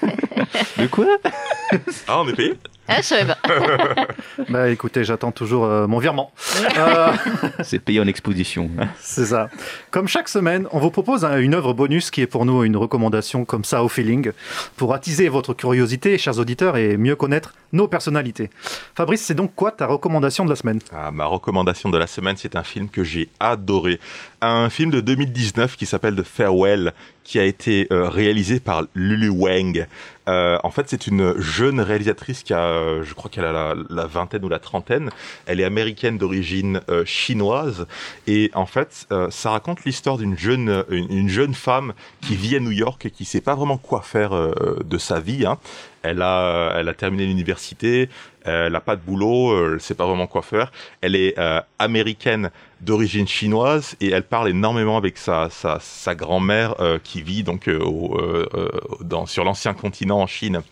De 0.78 0.86
quoi? 0.86 1.06
Ah, 2.06 2.20
on 2.20 2.28
est 2.28 2.34
payé? 2.34 2.54
Ah, 2.92 2.96
je 3.00 3.02
savais 3.06 3.24
pas. 3.24 3.38
Bah 4.48 4.68
écoutez, 4.68 5.04
j'attends 5.04 5.30
toujours 5.32 5.64
euh, 5.64 5.86
mon 5.86 5.98
virement. 5.98 6.32
Euh, 6.76 7.12
C'est 7.62 7.78
payé 7.78 8.00
en 8.00 8.06
exposition. 8.06 8.70
c'est 9.00 9.26
ça. 9.26 9.48
Comme 9.90 10.08
chaque 10.08 10.28
semaine, 10.28 10.66
on 10.72 10.78
vous 10.78 10.90
propose 10.90 11.24
un- 11.24 11.38
une 11.38 11.54
œuvre 11.54 11.72
bonus 11.74 12.10
qui 12.10 12.20
est 12.22 12.26
pour 12.26 12.44
nous 12.46 12.64
une 12.64 12.76
recommandation 12.76 13.44
comme 13.44 13.64
ça 13.64 13.82
au 13.84 13.88
feeling 13.88 14.32
pour 14.76 14.94
attiser 14.94 15.28
votre 15.28 15.52
curiosité, 15.54 16.16
chers 16.18 16.38
auditeurs, 16.38 16.76
et 16.76 16.96
mieux 16.96 17.16
connaître 17.16 17.54
nos 17.72 17.86
personnalités. 17.88 18.50
Fabrice, 18.94 19.22
c'est 19.22 19.34
donc 19.34 19.54
quoi 19.54 19.70
ta 19.72 19.86
recommandation 19.86 20.44
de 20.44 20.50
la 20.50 20.56
semaine? 20.56 20.80
Ah, 20.92 21.10
ma 21.10 21.26
recommandation 21.26 21.88
de 21.90 21.98
la 21.98 22.06
semaine, 22.06 22.36
c'est 22.36 22.56
un 22.56 22.62
film 22.64 22.88
que 22.88 23.04
j'ai 23.04 23.28
adoré. 23.40 24.00
Un 24.42 24.70
film 24.70 24.90
de 24.90 25.00
2019 25.00 25.76
qui 25.76 25.84
s'appelle 25.84 26.16
The 26.16 26.22
Farewell, 26.22 26.94
qui 27.24 27.38
a 27.38 27.44
été 27.44 27.86
euh, 27.92 28.08
réalisé 28.08 28.58
par 28.58 28.84
Lulu 28.94 29.28
Wang. 29.28 29.86
Euh, 30.30 30.58
en 30.62 30.70
fait, 30.70 30.88
c'est 30.88 31.06
une 31.06 31.38
jeune 31.40 31.80
réalisatrice 31.80 32.42
qui 32.42 32.54
a, 32.54 32.60
euh, 32.60 33.02
je 33.02 33.14
crois 33.14 33.30
qu'elle 33.30 33.44
a 33.44 33.74
la, 33.88 34.06
vingtaine 34.06 34.44
ou 34.44 34.48
la 34.48 34.58
trentaine. 34.58 35.10
Elle 35.46 35.60
est 35.60 35.64
américaine 35.64 36.18
d'origine 36.18 36.80
euh, 36.88 37.04
chinoise. 37.04 37.86
Et 38.26 38.50
en 38.54 38.66
fait, 38.66 39.08
ça 39.30 39.50
raconte 39.50 39.84
l'histoire 39.84 40.18
d'une 40.18 40.38
jeune, 40.38 40.84
une, 40.90 41.10
une 41.10 41.28
jeune 41.28 41.54
femme 41.54 41.92
qui 42.20 42.36
vit 42.36 42.56
à 42.56 42.60
New 42.60 42.70
York 42.70 43.06
et 43.06 43.10
qui 43.10 43.24
sait 43.24 43.40
pas 43.40 43.54
vraiment 43.54 43.78
quoi 43.78 44.02
faire 44.02 44.30
de 44.30 44.98
sa 44.98 45.20
vie. 45.20 45.46
Hein. 45.46 45.58
Elle 46.02 46.22
a, 46.22 46.74
elle 46.76 46.88
a 46.88 46.94
terminé 46.94 47.26
l'université, 47.26 48.08
elle 48.44 48.72
n'a 48.72 48.80
pas 48.80 48.96
de 48.96 49.00
boulot, 49.00 49.50
euh, 49.50 49.74
elle 49.74 49.80
sait 49.80 49.94
pas 49.94 50.06
vraiment 50.06 50.26
quoi 50.26 50.42
faire. 50.42 50.72
Elle 51.00 51.14
est 51.14 51.38
euh, 51.38 51.60
américaine 51.78 52.50
d'origine 52.80 53.28
chinoise 53.28 53.96
et 54.00 54.10
elle 54.10 54.22
parle 54.22 54.48
énormément 54.48 54.96
avec 54.96 55.18
sa, 55.18 55.48
grand-mère 56.14 56.80
euh, 56.80 56.98
qui 57.02 57.22
vit 57.22 57.42
donc 57.42 57.68
euh, 57.68 57.78
euh, 57.80 58.46
euh, 58.54 59.26
sur 59.26 59.44
l'ancien 59.44 59.74
continent 59.74 60.20
en 60.20 60.26
Chine. 60.26 60.62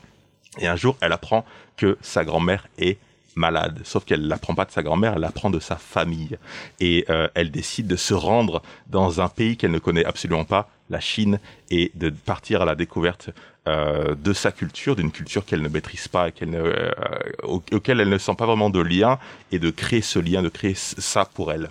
Et 0.59 0.66
un 0.66 0.76
jour, 0.76 0.96
elle 1.00 1.12
apprend 1.12 1.44
que 1.76 1.98
sa 2.00 2.24
grand-mère 2.24 2.66
est 2.78 2.98
malade. 3.38 3.81
Sauf 3.85 4.04
qu'elle 4.04 4.26
l'apprend 4.26 4.54
pas 4.54 4.64
de 4.64 4.70
sa 4.70 4.83
grand-mère, 4.83 5.14
elle 5.14 5.20
l'apprend 5.20 5.48
de 5.48 5.61
sa 5.61 5.76
famille. 5.76 6.37
Et 6.81 7.07
euh, 7.09 7.28
elle 7.35 7.50
décide 7.50 7.87
de 7.87 7.96
se 7.96 8.12
rendre 8.12 8.62
dans 8.88 9.20
un 9.20 9.28
pays 9.28 9.57
qu'elle 9.57 9.70
ne 9.70 9.78
connaît 9.78 10.04
absolument 10.04 10.44
pas, 10.44 10.68
la 10.90 11.00
Chine, 11.00 11.38
et 11.70 11.92
de 11.94 12.11
partir 12.11 12.62
à 12.62 12.64
la 12.64 12.74
découverte 12.74 13.31
euh, 13.68 14.14
de 14.16 14.33
sa 14.33 14.50
culture, 14.52 14.96
d'une 14.96 15.11
culture 15.12 15.44
qu'elle 15.44 15.62
ne 15.62 15.68
maîtrise 15.68 16.09
pas, 16.09 16.28
et 16.28 16.33
qu'elle 16.33 16.50
ne, 16.50 16.59
euh, 16.61 16.90
au- 17.44 17.62
auquel 17.72 18.00
elle 18.00 18.09
ne 18.09 18.18
sent 18.18 18.35
pas 18.37 18.46
vraiment 18.46 18.70
de 18.70 18.81
lien, 18.81 19.18
et 19.52 19.59
de 19.59 19.70
créer 19.70 20.02
ce 20.02 20.18
lien, 20.18 20.42
de 20.42 20.48
créer 20.48 20.74
ça 20.74 21.24
pour 21.24 21.52
elle. 21.52 21.68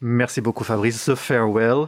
Merci 0.00 0.40
beaucoup 0.40 0.64
Fabrice, 0.64 1.04
The 1.06 1.14
Farewell. 1.14 1.86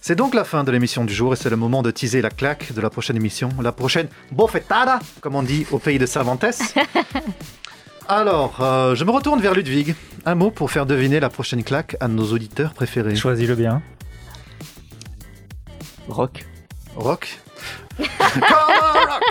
C'est 0.00 0.16
donc 0.16 0.34
la 0.34 0.42
fin 0.44 0.64
de 0.64 0.72
l'émission 0.72 1.04
du 1.04 1.14
jour 1.14 1.32
et 1.32 1.36
c'est 1.36 1.50
le 1.50 1.56
moment 1.56 1.82
de 1.82 1.90
teaser 1.92 2.22
la 2.22 2.30
claque 2.30 2.72
de 2.72 2.80
la 2.80 2.90
prochaine 2.90 3.14
émission, 3.16 3.50
la 3.62 3.70
prochaine 3.72 4.08
bofetada, 4.32 4.98
comme 5.20 5.36
on 5.36 5.42
dit 5.44 5.64
au 5.70 5.78
pays 5.78 5.98
de 5.98 6.06
Cervantes. 6.06 6.44
Alors, 8.08 8.56
euh, 8.60 8.94
je 8.96 9.04
me 9.04 9.10
retourne 9.12 9.40
vers 9.40 9.54
Ludwig. 9.54 9.94
Un 10.24 10.34
mot 10.34 10.50
pour 10.50 10.70
faire 10.72 10.86
deviner 10.86 11.20
la 11.20 11.28
prochaine 11.30 11.62
claque 11.62 11.96
à 12.00 12.08
nos 12.08 12.32
auditeurs 12.32 12.72
préférés. 12.74 13.14
Choisis-le 13.14 13.54
bien. 13.54 13.80
Rock. 16.08 16.44
Rock 16.96 17.38
Rock 18.22 19.22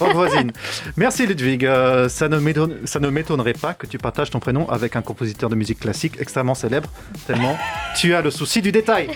Rock 0.00 0.12
voisine. 0.14 0.52
Merci 0.96 1.26
Ludwig. 1.26 1.64
Euh, 1.64 2.08
ça 2.08 2.28
ne 2.28 2.38
m'étonne- 2.38 2.78
ça 2.86 3.00
ne 3.00 3.08
m'étonnerait 3.08 3.52
pas 3.54 3.74
que 3.74 3.86
tu 3.86 3.98
partages 3.98 4.30
ton 4.30 4.38
prénom 4.38 4.68
avec 4.68 4.96
un 4.96 5.02
compositeur 5.02 5.50
de 5.50 5.54
musique 5.54 5.80
classique 5.80 6.14
extrêmement 6.18 6.54
célèbre, 6.54 6.88
tellement 7.26 7.58
tu 7.96 8.14
as 8.14 8.22
le 8.22 8.30
souci 8.30 8.62
du 8.62 8.72
détail. 8.72 9.08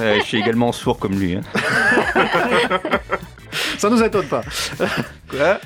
Euh, 0.00 0.18
je 0.20 0.24
suis 0.24 0.38
également 0.38 0.72
sourd 0.72 0.98
comme 0.98 1.18
lui. 1.18 1.36
Hein. 1.36 1.40
Ça 3.78 3.90
nous 3.90 4.02
étonne 4.02 4.26
pas. 4.26 4.42
Quoi? 5.30 5.60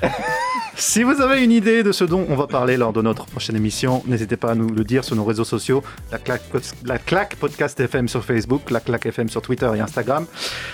Si 0.79 1.03
vous 1.03 1.19
avez 1.19 1.43
une 1.43 1.51
idée 1.51 1.83
de 1.83 1.91
ce 1.91 2.05
dont 2.05 2.25
on 2.29 2.37
va 2.37 2.47
parler 2.47 2.77
lors 2.77 2.93
de 2.93 3.01
notre 3.01 3.25
prochaine 3.25 3.57
émission, 3.57 4.01
n'hésitez 4.07 4.37
pas 4.37 4.51
à 4.51 4.55
nous 4.55 4.69
le 4.69 4.85
dire 4.85 5.03
sur 5.03 5.13
nos 5.13 5.25
réseaux 5.25 5.43
sociaux, 5.43 5.83
la 6.09 6.19
claque, 6.19 6.41
la 6.85 6.97
claque 6.97 7.35
podcast 7.35 7.77
FM 7.77 8.07
sur 8.07 8.23
Facebook, 8.23 8.71
la 8.71 8.79
claque 8.79 9.05
FM 9.05 9.27
sur 9.27 9.41
Twitter 9.41 9.69
et 9.75 9.81
Instagram. 9.81 10.25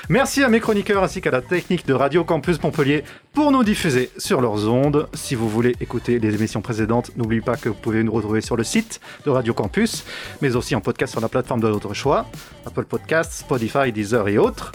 Merci 0.07 0.43
à 0.43 0.47
mes 0.47 0.59
chroniqueurs 0.59 1.03
ainsi 1.03 1.21
qu'à 1.21 1.31
la 1.31 1.41
technique 1.41 1.87
de 1.87 1.95
Radio 1.95 2.23
Campus 2.23 2.61
Montpellier 2.61 3.03
pour 3.33 3.51
nous 3.51 3.63
diffuser 3.63 4.11
sur 4.19 4.41
leurs 4.41 4.69
ondes. 4.69 5.07
Si 5.15 5.33
vous 5.33 5.49
voulez 5.49 5.75
écouter 5.81 6.19
les 6.19 6.35
émissions 6.35 6.61
précédentes, 6.61 7.09
n'oubliez 7.17 7.41
pas 7.41 7.57
que 7.57 7.69
vous 7.69 7.75
pouvez 7.75 8.03
nous 8.03 8.11
retrouver 8.11 8.41
sur 8.41 8.55
le 8.55 8.63
site 8.63 9.01
de 9.25 9.31
Radio 9.31 9.55
Campus, 9.55 10.05
mais 10.39 10.55
aussi 10.55 10.75
en 10.75 10.81
podcast 10.81 11.13
sur 11.13 11.21
la 11.21 11.29
plateforme 11.29 11.61
de 11.61 11.67
votre 11.67 11.95
choix, 11.95 12.27
Apple 12.67 12.85
Podcasts, 12.85 13.33
Spotify, 13.33 13.91
Deezer 13.91 14.27
et 14.27 14.37
autres. 14.37 14.71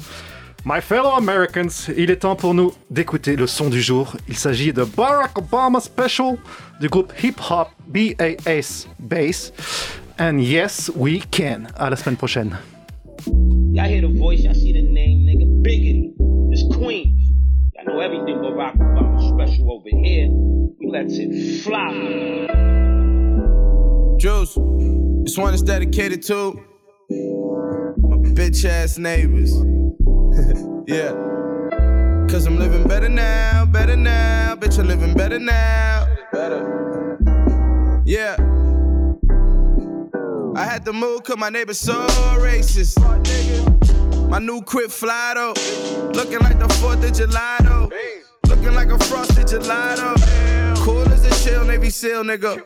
My 0.62 0.80
fellow 0.82 1.10
Americans, 1.16 1.88
il 1.96 2.10
est 2.10 2.16
temps 2.16 2.36
pour 2.36 2.52
nous 2.52 2.72
d'écouter 2.90 3.34
le 3.34 3.46
son 3.46 3.70
du 3.70 3.80
jour. 3.80 4.14
Il 4.28 4.36
s'agit 4.36 4.74
de 4.74 4.84
Barack 4.84 5.38
Obama 5.38 5.80
Special 5.80 6.36
du 6.80 6.88
groupe 6.88 7.14
Hip 7.22 7.36
Hop 7.50 7.68
BAS 7.88 8.86
Bass. 8.98 9.52
And 10.18 10.38
yes, 10.38 10.90
we 10.94 11.22
can. 11.30 11.68
À 11.78 11.88
la 11.88 11.96
semaine 11.96 12.16
prochaine. 12.16 12.58
Y'all 13.72 13.86
hear 13.88 14.02
the 14.02 14.18
voice, 14.18 14.40
y'all 14.42 14.52
see 14.52 14.72
the 14.74 14.82
name, 14.82 15.24
nigga? 15.24 15.46
Biggity. 15.62 16.12
It's 16.52 16.62
Queens. 16.76 17.32
Y'all 17.74 17.86
know 17.86 18.00
everything 18.00 18.36
Barack 18.36 18.76
Obama 18.76 19.18
special 19.34 19.72
over 19.72 19.88
here. 19.88 20.28
He 20.78 20.90
lets 20.90 21.14
it 21.16 21.62
fly. 21.62 22.48
Juice, 24.18 24.58
this 25.24 25.38
one 25.38 25.54
is 25.54 25.62
dedicated 25.62 26.22
to 26.24 26.52
my 27.08 28.16
bitch 28.34 28.66
ass 28.66 28.98
neighbors. 28.98 29.54
yeah. 30.86 31.12
Cause 32.28 32.46
I'm 32.46 32.58
living 32.58 32.86
better 32.86 33.08
now, 33.08 33.66
better 33.66 33.96
now. 33.96 34.54
Bitch, 34.56 34.78
I'm 34.78 34.86
living 34.86 35.14
better 35.14 35.38
now. 35.38 36.06
Yeah. 38.04 38.36
I 40.56 40.64
had 40.64 40.84
to 40.84 40.92
move 40.92 41.24
cause 41.24 41.36
my 41.36 41.50
neighbor's 41.50 41.78
so 41.78 42.06
racist. 42.38 42.98
My 44.28 44.38
new 44.38 44.62
crib 44.62 44.90
fly 44.90 45.32
though. 45.34 45.54
Looking 46.12 46.38
like 46.40 46.58
the 46.58 46.68
4th 46.80 47.04
of 47.08 47.12
July 47.12 47.58
though. 47.62 47.90
Looking 48.48 48.74
like 48.74 48.90
a 48.90 48.98
frosted 49.04 49.46
gelato. 49.46 50.14
Cool 50.84 51.08
as 51.08 51.24
a 51.24 51.44
chill 51.44 51.64
Navy 51.64 51.90
SEAL 51.90 52.24
nigga. 52.24 52.62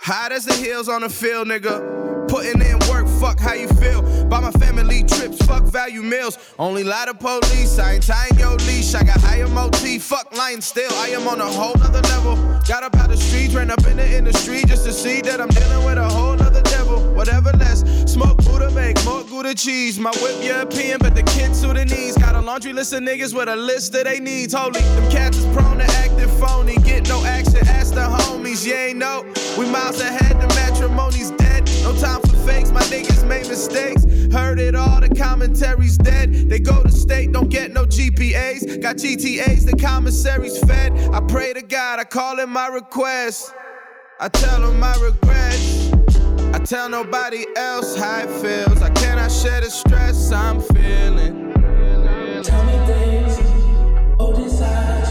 Hot 0.00 0.32
as 0.32 0.44
the 0.44 0.54
hills 0.54 0.88
on 0.88 1.02
the 1.02 1.08
field 1.08 1.48
nigga. 1.48 2.28
Putting 2.28 2.60
in 2.62 2.77
fuck 3.18 3.38
how 3.40 3.54
you 3.54 3.68
feel. 3.68 4.02
Buy 4.26 4.40
my 4.40 4.50
family 4.52 5.02
trips, 5.02 5.44
fuck 5.44 5.64
value 5.64 6.02
meals. 6.02 6.38
Only 6.58 6.84
lie 6.84 7.06
to 7.06 7.14
police, 7.14 7.78
I 7.78 7.94
ain't 7.94 8.06
tying 8.06 8.38
your 8.38 8.56
leash. 8.68 8.94
I 8.94 9.02
got 9.02 9.20
higher 9.20 9.48
motif, 9.48 10.02
fuck 10.02 10.34
lying 10.36 10.60
still. 10.60 10.92
I 10.94 11.08
am 11.08 11.26
on 11.26 11.40
a 11.40 11.46
whole 11.46 11.74
nother 11.74 12.02
level. 12.02 12.36
Got 12.66 12.82
up 12.84 12.96
out 12.96 13.10
the 13.10 13.16
streets, 13.16 13.54
ran 13.54 13.70
up 13.70 13.84
in 13.86 13.96
the 13.96 14.16
industry 14.16 14.62
just 14.66 14.84
to 14.84 14.92
see 14.92 15.20
that 15.22 15.40
I'm 15.40 15.48
dealing 15.48 15.84
with 15.84 15.98
a 15.98 16.08
whole 16.08 16.36
nother 16.36 16.62
devil. 16.62 17.00
Whatever 17.14 17.50
less, 17.52 17.80
smoke 18.10 18.38
Buddha 18.44 18.70
make 18.70 19.02
more 19.04 19.24
Gouda 19.24 19.54
cheese. 19.54 19.98
My 19.98 20.12
whip 20.22 20.42
European, 20.42 20.98
but 21.00 21.14
the 21.14 21.22
kid 21.22 21.54
Sudanese. 21.54 22.16
Got 22.16 22.34
a 22.34 22.40
laundry 22.40 22.72
list 22.72 22.92
of 22.92 23.00
niggas 23.00 23.34
with 23.34 23.48
a 23.48 23.56
list 23.56 23.94
of 23.94 24.04
they 24.04 24.20
needs. 24.20 24.54
Holy, 24.54 24.80
them 24.80 25.10
cats 25.10 25.38
is 25.38 25.46
prone 25.56 25.78
to 25.78 25.84
acting 25.84 26.28
phony. 26.38 26.76
Get 26.76 27.08
no 27.08 27.24
action, 27.24 27.66
ask 27.66 27.94
the 27.94 28.06
homies. 28.06 28.66
You 28.66 28.74
ain't 28.74 28.98
know, 28.98 29.24
we 29.58 29.66
miles 29.66 30.00
ahead, 30.00 30.40
the 30.40 30.46
matrimony's 30.54 31.30
dead. 31.32 31.47
No 32.48 32.54
time 32.54 32.64
for 32.64 32.70
fakes, 32.70 32.70
my 32.70 32.80
niggas 32.82 33.26
made 33.26 33.48
mistakes. 33.48 34.04
Heard 34.32 34.58
it 34.58 34.74
all, 34.74 35.00
the 35.00 35.08
commentary's 35.08 35.98
dead. 35.98 36.32
They 36.48 36.58
go 36.58 36.82
to 36.82 36.90
state, 36.90 37.32
don't 37.32 37.48
get 37.48 37.72
no 37.72 37.84
GPAs. 37.84 38.80
Got 38.80 38.96
GTAs, 38.96 39.64
the 39.64 39.76
commissary's 39.76 40.58
fed. 40.58 40.92
I 41.12 41.20
pray 41.20 41.52
to 41.52 41.62
God, 41.62 41.98
I 41.98 42.04
call 42.04 42.38
in 42.40 42.50
my 42.50 42.68
request. 42.68 43.52
I 44.20 44.28
tell 44.28 44.68
him 44.68 44.80
my 44.80 44.94
regrets. 44.96 45.92
I 46.54 46.58
tell 46.58 46.88
nobody 46.88 47.44
else 47.56 47.96
how 47.96 48.20
it 48.20 48.30
feels. 48.40 48.82
I 48.82 48.90
cannot 48.90 49.30
share 49.30 49.60
the 49.60 49.70
stress 49.70 50.32
I'm 50.32 50.60
feeling. 50.60 51.52
Tell 52.42 52.64
me 52.64 52.86
things, 52.86 53.38
oh 54.18 54.32
desire. 54.34 55.04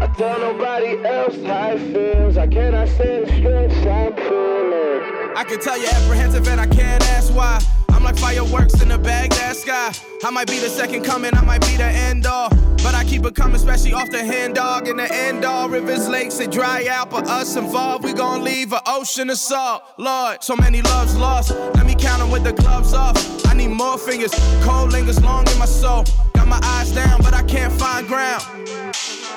I 0.00 0.06
tell 0.16 0.38
nobody 0.38 1.04
else 1.04 1.36
how 1.44 1.70
it 1.70 1.92
feels. 1.92 2.36
I 2.36 2.46
cannot 2.46 2.88
share 2.88 3.24
the 3.24 3.32
stress 3.36 3.86
I'm 3.86 4.14
feeling. 4.16 5.17
I 5.38 5.44
can 5.44 5.60
tell 5.60 5.78
you 5.78 5.86
apprehensive 5.86 6.48
and 6.48 6.60
I 6.60 6.66
can't 6.66 7.00
ask 7.10 7.32
why. 7.32 7.62
I'm 7.90 8.02
like 8.02 8.18
fireworks 8.18 8.82
in 8.82 8.88
the 8.88 8.98
Baghdad 8.98 9.54
sky. 9.54 9.92
I 10.24 10.30
might 10.30 10.48
be 10.48 10.58
the 10.58 10.68
second 10.68 11.04
coming, 11.04 11.32
I 11.32 11.42
might 11.42 11.60
be 11.60 11.76
the 11.76 11.84
end 11.84 12.26
all. 12.26 12.48
But 12.78 12.96
I 12.96 13.04
keep 13.04 13.24
it 13.24 13.36
coming, 13.36 13.54
especially 13.54 13.92
off 13.92 14.10
the 14.10 14.18
hand 14.18 14.56
dog. 14.56 14.88
In 14.88 14.96
the 14.96 15.08
end 15.14 15.44
all, 15.44 15.68
rivers, 15.68 16.08
lakes, 16.08 16.38
they 16.38 16.48
dry 16.48 16.88
out. 16.90 17.10
But 17.10 17.28
us 17.28 17.54
involved, 17.54 18.02
we 18.02 18.14
gon' 18.14 18.42
leave 18.42 18.72
an 18.72 18.80
ocean 18.84 19.30
of 19.30 19.38
salt. 19.38 19.84
Lord, 19.96 20.42
so 20.42 20.56
many 20.56 20.82
loves 20.82 21.14
lost. 21.14 21.52
Let 21.76 21.86
me 21.86 21.94
count 21.94 22.18
them 22.18 22.32
with 22.32 22.42
the 22.42 22.52
gloves 22.52 22.92
off. 22.92 23.16
I 23.46 23.54
need 23.54 23.68
more 23.68 23.96
fingers, 23.96 24.34
cold 24.64 24.90
lingers 24.90 25.22
long 25.22 25.46
in 25.46 25.56
my 25.56 25.66
soul. 25.66 26.04
Got 26.34 26.48
my 26.48 26.58
eyes 26.64 26.90
down, 26.90 27.22
but 27.22 27.32
I 27.32 27.44
can't 27.44 27.72
find 27.72 28.08
ground. 28.08 28.42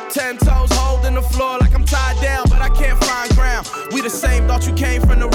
Ten 0.10 0.38
toes 0.38 0.70
holding 0.74 1.14
the 1.14 1.22
floor 1.22 1.58
like 1.60 1.74
I'm 1.74 1.86
tied 1.86 2.20
down, 2.22 2.44
but 2.50 2.62
I 2.62 2.70
can't 2.70 3.02
find 3.04 3.34
ground. 3.34 3.70
We 3.94 4.02
the 4.02 4.10
same, 4.10 4.46
thought 4.46 4.68
you 4.68 4.74
came 4.74 5.02
from 5.02 5.20
the 5.20 5.28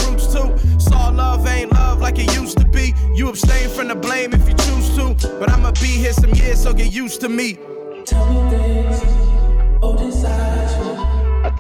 like 2.17 2.29
it 2.29 2.35
used 2.35 2.59
to 2.59 2.65
be. 2.67 2.95
You 3.15 3.29
abstain 3.29 3.69
from 3.71 3.89
the 3.89 3.95
blame 3.95 4.33
if 4.33 4.49
you 4.49 4.55
choose 4.55 4.97
to. 4.97 5.39
But 5.39 5.51
I'ma 5.51 5.73
be 5.73 5.87
here 5.87 6.13
some 6.13 6.35
years, 6.35 6.63
so 6.63 6.73
get 6.73 6.93
used 6.93 7.21
to 7.23 7.29
me. 7.29 7.59
Tell 8.05 8.51
me 8.51 8.66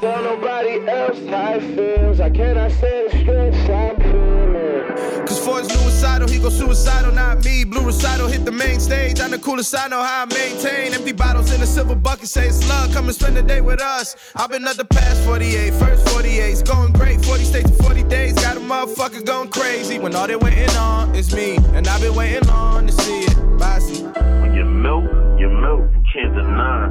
tell 0.01 0.23
nobody 0.23 0.87
else 0.89 1.19
how 1.27 1.55
it 1.55 1.75
feels. 1.75 2.21
I 2.21 2.31
cannot 2.31 2.71
say 2.73 3.09
the 3.09 3.19
stress 3.19 3.71
I'm 3.71 3.97
feeling. 3.97 5.27
Cause 5.27 5.45
for 5.45 5.59
his 5.59 5.69
suicidal, 5.69 6.29
he 6.29 6.39
go 6.39 6.49
suicidal, 6.49 7.13
not 7.13 7.45
me. 7.45 7.65
Blue 7.65 7.85
recital 7.85 8.29
hit 8.29 8.45
the 8.45 8.53
main 8.53 8.79
stage. 8.81 9.21
I'm 9.21 9.31
the 9.31 9.39
coolest, 9.39 9.75
I 9.77 9.89
know 9.89 10.03
how 10.03 10.23
I 10.23 10.27
maintain. 10.27 10.95
Empty 10.95 11.13
bottles 11.13 11.53
in 11.53 11.61
a 11.63 11.67
silver 11.67 11.95
bucket, 11.95 12.29
say 12.29 12.47
it's 12.47 12.69
love. 12.69 12.93
Come 12.93 13.07
and 13.07 13.15
spend 13.15 13.37
the 13.37 13.43
day 13.43 13.61
with 13.61 13.81
us. 13.81 14.17
I've 14.37 14.51
been 14.51 14.67
up 14.67 14.77
the 14.77 14.85
past 14.85 15.23
48, 15.25 15.75
first 15.75 16.09
48. 16.11 16.65
Going 16.65 16.93
great, 16.93 17.25
40 17.25 17.45
states 17.45 17.71
in 17.71 17.77
40 17.77 18.03
days. 18.05 18.35
Got 18.35 18.57
a 18.57 18.61
motherfucker 18.61 19.25
going 19.25 19.49
crazy. 19.49 19.99
When 19.99 20.15
all 20.15 20.27
they 20.27 20.37
waiting 20.37 20.77
on 20.77 21.15
is 21.15 21.35
me. 21.35 21.57
And 21.75 21.87
I've 21.89 22.01
been 22.01 22.15
waiting 22.15 22.49
on 22.51 22.87
to 22.87 22.93
see 22.93 23.23
it. 23.23 23.59
Bye, 23.59 23.79
see. 23.79 24.03
When 24.05 24.55
you 24.55 24.65
milk, 24.65 25.05
you 25.39 25.49
milk. 25.49 25.91
You 25.93 26.03
can't 26.13 26.35
deny 26.35 26.89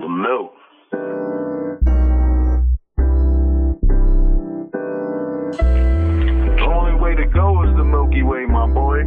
the 0.00 0.08
milk. 0.08 0.54
way 7.14 7.24
to 7.24 7.30
go 7.30 7.62
is 7.62 7.76
the 7.76 7.84
Milky 7.84 8.22
Way, 8.22 8.46
my 8.46 8.66
boy. 8.66 9.02